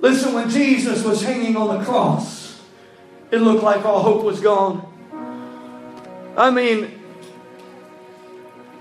Listen, 0.00 0.34
when 0.34 0.48
Jesus 0.48 1.04
was 1.04 1.22
hanging 1.22 1.56
on 1.56 1.78
the 1.78 1.84
cross, 1.84 2.60
it 3.30 3.38
looked 3.38 3.62
like 3.62 3.84
all 3.84 4.02
hope 4.02 4.24
was 4.24 4.40
gone. 4.40 4.86
I 6.36 6.50
mean, 6.50 7.00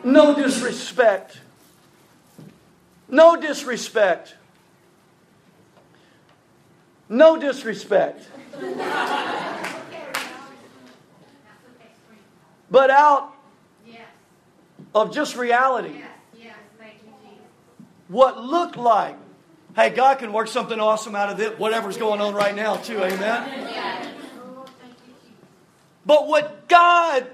no 0.04 0.36
disrespect. 0.36 1.40
No 3.10 3.36
disrespect. 3.40 4.36
No 7.10 7.40
disrespect. 7.40 8.28
but 12.70 12.92
out 12.92 13.34
of 14.94 15.14
just 15.14 15.36
reality. 15.36 16.02
What 18.08 18.44
looked 18.44 18.78
like, 18.78 19.16
hey, 19.76 19.90
God 19.92 20.20
can 20.20 20.34
work 20.34 20.48
something 20.48 20.80
awesome 20.80 21.16
out 21.16 21.30
of 21.30 21.40
it, 21.40 21.60
whatever's 21.60 21.98
going 21.98 22.22
on 22.22 22.34
right 22.34 22.56
now, 22.56 22.76
too, 22.76 23.04
amen? 23.04 23.68
But 26.06 26.28
what 26.28 26.68
God, 26.68 27.28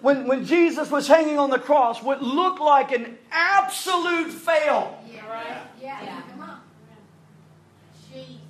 when, 0.00 0.26
when 0.26 0.44
Jesus 0.44 0.90
was 0.90 1.06
hanging 1.08 1.38
on 1.38 1.48
the 1.48 1.58
cross, 1.58 2.02
what 2.02 2.22
looked 2.22 2.60
like 2.60 2.92
an 2.92 3.16
absolute 3.30 4.30
fail. 4.30 4.98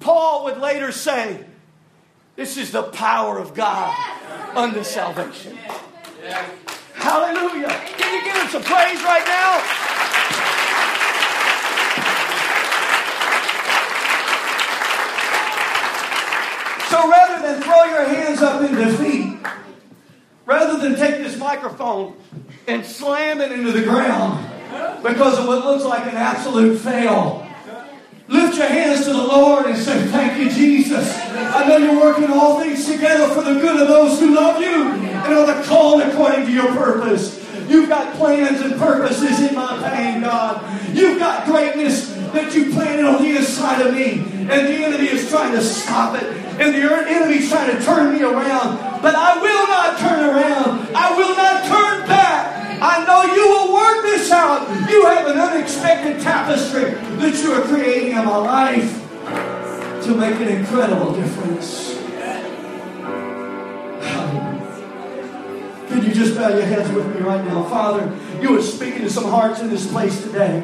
Paul 0.00 0.44
would 0.44 0.58
later 0.58 0.92
say, 0.92 1.44
This 2.36 2.56
is 2.56 2.72
the 2.72 2.82
power 2.82 3.38
of 3.38 3.54
God 3.54 3.94
unto 4.56 4.82
salvation. 4.82 5.56
Hallelujah. 6.94 7.68
Can 7.68 8.14
you 8.14 8.24
give 8.24 8.42
him 8.42 8.48
some 8.48 8.62
praise 8.62 9.02
right 9.02 9.26
now? 9.26 9.62
So 16.88 17.10
rather 17.10 17.46
than 17.46 17.62
throw 17.62 17.84
your 17.84 18.04
hands 18.04 18.42
up 18.42 18.62
in 18.62 18.74
defeat, 18.74 19.38
rather 20.46 20.78
than 20.78 20.94
take 20.94 21.22
this 21.22 21.36
microphone 21.38 22.14
and 22.68 22.84
slam 22.84 23.40
it 23.40 23.50
into 23.50 23.72
the 23.72 23.82
ground 23.82 24.48
because 25.02 25.38
of 25.38 25.46
what 25.46 25.64
looks 25.64 25.84
like 25.84 26.06
an 26.06 26.16
absolute 26.16 26.78
fail, 26.78 27.48
Lift 28.52 28.70
your 28.70 28.82
hands 28.82 29.06
to 29.06 29.14
the 29.14 29.22
Lord 29.22 29.64
and 29.64 29.78
say, 29.78 30.08
Thank 30.08 30.38
you, 30.38 30.50
Jesus. 30.50 31.10
I 31.16 31.66
know 31.66 31.78
you're 31.78 31.98
working 31.98 32.30
all 32.30 32.60
things 32.60 32.84
together 32.84 33.26
for 33.28 33.40
the 33.40 33.54
good 33.58 33.80
of 33.80 33.88
those 33.88 34.20
who 34.20 34.34
love 34.34 34.60
you 34.60 34.90
and 34.92 35.32
are 35.32 35.46
the 35.46 35.66
called 35.66 36.02
according 36.02 36.44
to 36.44 36.52
your 36.52 36.66
purpose. 36.74 37.40
You've 37.66 37.88
got 37.88 38.14
plans 38.16 38.60
and 38.60 38.78
purposes 38.78 39.40
in 39.40 39.54
my 39.54 39.88
pain, 39.88 40.20
God. 40.20 40.62
You've 40.94 41.18
got 41.18 41.46
greatness 41.46 42.12
that 42.34 42.54
you 42.54 42.70
planted 42.74 43.06
on 43.06 43.22
the 43.22 43.38
inside 43.38 43.86
of 43.86 43.94
me. 43.94 44.18
And 44.20 44.50
the 44.50 44.84
enemy 44.84 45.08
is 45.08 45.30
trying 45.30 45.52
to 45.52 45.62
stop 45.62 46.20
it. 46.20 46.24
And 46.60 46.74
the 46.74 46.92
er, 46.92 47.06
enemy 47.06 47.36
is 47.36 47.48
trying 47.48 47.74
to 47.74 47.82
turn 47.82 48.12
me 48.14 48.22
around. 48.22 49.00
But 49.00 49.14
I 49.14 49.40
will 49.40 49.66
not 49.66 49.98
turn 49.98 50.28
around. 50.28 50.94
I 50.94 51.16
will 51.16 51.34
not 51.34 51.64
turn 51.64 52.06
back. 52.06 52.82
I 52.82 53.02
know 53.06 53.32
you 53.32 53.48
will 53.48 53.72
work 53.72 54.02
this 54.02 54.30
out. 54.30 54.68
You 54.90 55.06
have 55.06 55.28
an 55.28 55.38
unexpected 55.38 56.20
tapestry 56.20 57.01
that 57.22 57.40
you 57.40 57.52
are 57.52 57.62
creating 57.62 58.10
in 58.10 58.24
my 58.24 58.36
life 58.36 58.98
to 60.04 60.14
make 60.16 60.34
an 60.40 60.48
incredible 60.48 61.14
difference. 61.14 61.94
Could 65.88 66.02
you 66.02 66.12
just 66.12 66.34
bow 66.34 66.48
your 66.48 66.62
heads 66.62 66.90
with 66.90 67.14
me 67.14 67.20
right 67.20 67.44
now? 67.44 67.62
Father, 67.64 68.12
you 68.40 68.58
are 68.58 68.62
speaking 68.62 69.02
to 69.02 69.10
some 69.10 69.24
hearts 69.24 69.60
in 69.60 69.70
this 69.70 69.88
place 69.88 70.20
today. 70.20 70.60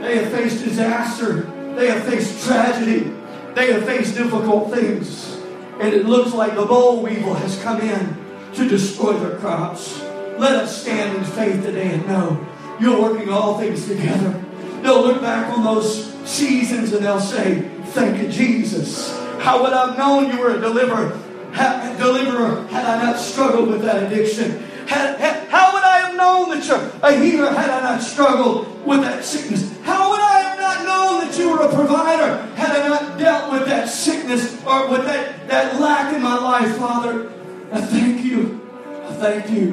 They 0.00 0.16
have 0.18 0.32
faced 0.32 0.64
disaster. 0.64 1.42
They 1.76 1.88
have 1.88 2.02
faced 2.02 2.44
tragedy. 2.44 3.14
They 3.54 3.72
have 3.72 3.84
faced 3.84 4.16
difficult 4.16 4.72
things. 4.72 5.38
And 5.78 5.94
it 5.94 6.06
looks 6.06 6.34
like 6.34 6.56
the 6.56 6.66
boll 6.66 7.02
weevil 7.02 7.34
has 7.34 7.62
come 7.62 7.80
in 7.80 8.16
to 8.54 8.68
destroy 8.68 9.12
their 9.12 9.38
crops. 9.38 10.02
Let 10.38 10.56
us 10.56 10.82
stand 10.82 11.18
in 11.18 11.24
faith 11.24 11.62
today 11.62 11.94
and 11.94 12.06
know 12.08 12.44
you're 12.80 13.00
working 13.00 13.28
all 13.28 13.58
things 13.60 13.86
together. 13.86 14.44
They'll 14.82 15.02
look 15.02 15.22
back 15.22 15.56
on 15.56 15.64
those 15.64 16.12
seasons 16.28 16.92
and 16.92 17.04
they'll 17.04 17.20
say, 17.20 17.68
Thank 17.92 18.20
you, 18.22 18.28
Jesus. 18.28 19.16
How 19.38 19.62
would 19.62 19.72
I 19.72 19.88
have 19.88 19.98
known 19.98 20.30
you 20.32 20.40
were 20.40 20.56
a 20.56 20.60
deliverer? 20.60 21.18
Ha- 21.52 21.94
deliverer 21.98 22.66
had 22.68 22.84
I 22.86 23.02
not 23.02 23.18
struggled 23.18 23.68
with 23.68 23.82
that 23.82 24.02
addiction? 24.04 24.62
Had, 24.86 25.20
how 25.50 25.72
would 25.72 25.82
I 25.84 25.98
have 26.00 26.16
known 26.16 26.50
that 26.50 26.66
you're 26.66 26.90
a 27.02 27.18
healer 27.18 27.50
had 27.50 27.70
I 27.70 27.80
not 27.80 28.02
struggled 28.02 28.84
with 28.86 29.02
that 29.02 29.24
sickness? 29.24 29.70
How 29.82 30.10
would 30.10 30.20
I 30.20 30.38
have 30.40 30.58
not 30.58 30.84
known 30.84 31.20
that 31.26 31.38
you 31.38 31.50
were 31.50 31.62
a 31.62 31.74
provider 31.74 32.42
had 32.54 32.70
I 32.70 32.88
not 32.88 33.18
dealt 33.18 33.52
with 33.52 33.66
that 33.66 33.88
sickness 33.88 34.64
or 34.64 34.88
with 34.88 35.04
that, 35.04 35.48
that 35.48 35.80
lack 35.80 36.14
in 36.14 36.22
my 36.22 36.36
life, 36.38 36.76
Father? 36.76 37.30
I 37.70 37.80
thank 37.80 38.24
you. 38.24 38.60
I 39.04 39.12
thank 39.14 39.50
you. 39.50 39.72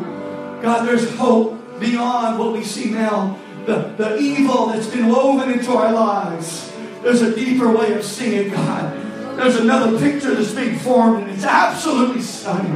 God, 0.62 0.88
there's 0.88 1.10
hope 1.16 1.80
beyond 1.80 2.38
what 2.38 2.54
we 2.54 2.64
see 2.64 2.92
now. 2.92 3.40
The, 3.66 3.94
the 3.98 4.18
evil 4.18 4.68
that's 4.68 4.88
been 4.88 5.10
woven 5.10 5.52
into 5.52 5.72
our 5.74 5.92
lives. 5.92 6.72
There's 7.04 7.22
a 7.22 7.36
deeper 7.36 7.72
way 7.72 7.94
of 7.94 8.04
seeing 8.04 8.52
God. 8.52 9.38
There's 9.38 9.56
another 9.56 9.98
picture 9.98 10.36
that's 10.36 10.54
being 10.54 10.78
formed, 10.80 11.24
and 11.24 11.32
it's 11.32 11.46
absolutely 11.46 12.22
stunning. 12.22 12.74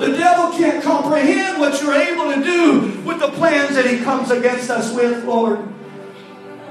The 0.00 0.16
devil 0.16 0.56
can't 0.56 0.82
comprehend 0.82 1.60
what 1.60 1.80
you're 1.80 1.94
able 1.94 2.32
to 2.34 2.42
do 2.42 3.00
with 3.02 3.20
the 3.20 3.28
plans 3.28 3.74
that 3.74 3.86
he 3.86 3.98
comes 3.98 4.30
against 4.30 4.70
us 4.70 4.94
with, 4.94 5.24
Lord. 5.24 5.68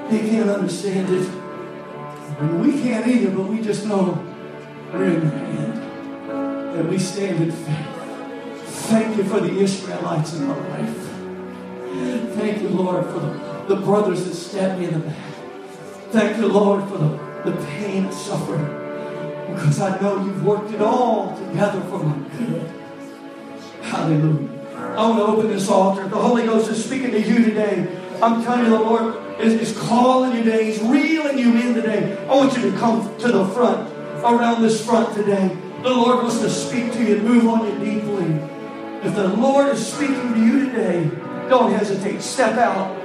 He 0.10 0.17
can't 0.19 0.50
understand 0.50 1.13
it. 1.13 1.30
And 2.39 2.62
we 2.62 2.82
can't 2.82 3.06
either, 3.08 3.30
but 3.32 3.48
we 3.48 3.62
just 3.62 3.86
know 3.86 4.26
we're 4.91 5.06
in 5.06 5.22
your 5.22 5.32
hand. 5.32 6.76
That 6.76 6.86
we 6.89 6.98
stand 6.98 7.43
in 7.43 7.52
faith. 7.52 7.86
Thank 8.89 9.17
you 9.17 9.24
for 9.26 9.39
the 9.39 9.62
Ishmaelites 9.62 10.34
in 10.34 10.48
my 10.48 10.58
life. 10.69 11.10
Thank 12.36 12.62
you, 12.62 12.69
Lord, 12.69 13.06
for 13.06 13.19
the, 13.19 13.48
the 13.69 13.75
brothers 13.75 14.25
that 14.25 14.34
stabbed 14.34 14.79
me 14.79 14.88
in 14.88 14.93
the 14.93 14.99
back. 14.99 15.15
Thank 16.10 16.38
you, 16.38 16.47
Lord, 16.47 16.89
for 16.89 16.97
the, 16.97 17.51
the 17.51 17.65
pain 17.67 18.05
and 18.05 18.13
suffering. 18.13 18.65
Because 19.53 19.79
I 19.79 19.99
know 20.01 20.25
you've 20.25 20.43
worked 20.43 20.71
it 20.71 20.82
all 20.82 21.38
together 21.38 21.79
for 21.82 21.99
my 22.03 22.17
good. 22.29 22.71
Hallelujah. 23.84 24.49
I 24.75 25.08
want 25.08 25.19
to 25.19 25.25
open 25.25 25.47
this 25.51 25.69
altar. 25.69 26.08
The 26.08 26.17
Holy 26.17 26.45
Ghost 26.45 26.71
is 26.71 26.84
speaking 26.84 27.12
to 27.12 27.21
you 27.21 27.45
today. 27.45 27.88
I'm 28.23 28.43
telling 28.43 28.65
you, 28.65 28.71
the 28.71 28.79
Lord 28.79 29.39
is, 29.39 29.53
is 29.53 29.77
calling 29.77 30.36
you 30.36 30.43
today. 30.43 30.65
He's 30.65 30.82
reeling 30.82 31.38
you 31.38 31.55
in 31.55 31.75
today. 31.75 32.17
I 32.27 32.36
want 32.36 32.58
you 32.58 32.71
to 32.71 32.77
come 32.77 33.15
to 33.19 33.32
the 33.32 33.47
front, 33.49 33.88
around 34.23 34.63
this 34.63 34.84
front 34.84 35.13
today. 35.15 35.55
The 35.84 35.89
Lord 35.89 36.23
wants 36.23 36.39
to 36.39 36.49
speak 36.49 36.91
to 36.93 37.03
you 37.03 37.17
and 37.17 37.23
move 37.23 37.47
on 37.47 37.67
you 37.67 37.77
deeply. 37.86 38.34
If 39.08 39.15
the 39.15 39.27
Lord 39.27 39.67
is 39.67 39.93
speaking 39.93 40.34
to 40.34 40.39
you 40.39 40.65
today, 40.71 41.12
don't 41.49 41.71
hesitate. 41.71 42.21
Step 42.23 42.58
out. 42.58 42.98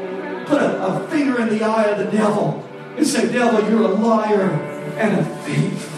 Put 0.47 0.63
a, 0.63 0.87
a 0.87 1.09
finger 1.09 1.41
in 1.41 1.49
the 1.49 1.65
eye 1.65 1.85
of 1.85 1.99
the 1.99 2.11
devil 2.11 2.65
and 2.97 3.07
say, 3.07 3.33
Devil, 3.33 3.69
you're 3.71 3.83
a 3.83 3.95
liar 3.95 4.51
and 4.99 5.19
a 5.19 5.25
thief. 5.43 5.91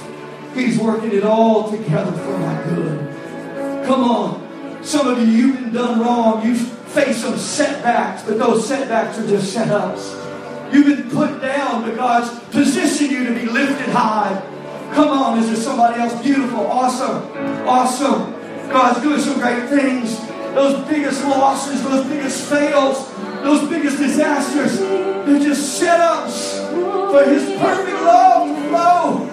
He's 0.55 0.79
working 0.79 1.13
it 1.13 1.25
all 1.25 1.71
together 1.71 2.13
for 2.13 2.39
my 2.39 2.63
good. 2.65 3.87
Come 3.87 4.05
on. 4.05 4.83
Some 4.83 5.09
of 5.09 5.19
you, 5.19 5.27
you've 5.27 5.61
been 5.61 5.73
done 5.73 6.01
wrong. 6.01 6.47
You've 6.47 6.61
faced 6.61 7.23
some 7.23 7.37
setbacks, 7.37 8.23
but 8.23 8.39
those 8.39 8.67
setbacks 8.67 9.19
are 9.19 9.27
just 9.27 9.55
setups. 9.55 10.73
You've 10.73 10.87
been 10.87 11.11
put 11.11 11.41
down, 11.41 11.83
but 11.83 11.97
God's 11.97 12.39
positioned 12.51 13.11
you 13.11 13.25
to 13.27 13.35
be 13.35 13.47
lifted 13.47 13.89
high. 13.89 14.41
Come 14.95 15.09
on, 15.09 15.39
is 15.39 15.49
there 15.49 15.57
somebody 15.57 16.01
else? 16.01 16.21
Beautiful, 16.23 16.67
awesome, 16.67 17.23
awesome. 17.69 18.33
God's 18.71 19.03
doing 19.03 19.21
some 19.21 19.39
great 19.39 19.69
things. 19.69 20.19
Those 20.55 20.89
biggest 20.89 21.23
losses, 21.25 21.83
those 21.83 22.07
biggest 22.07 22.49
fails, 22.49 23.13
those 23.43 23.69
biggest 23.69 23.99
disasters, 23.99 24.79
they're 24.79 25.41
just 25.41 25.81
setups 25.81 26.71
for 27.11 27.25
His 27.29 27.45
perfect 27.59 28.01
love 28.03 28.49
to 28.49 28.69
flow. 28.69 29.33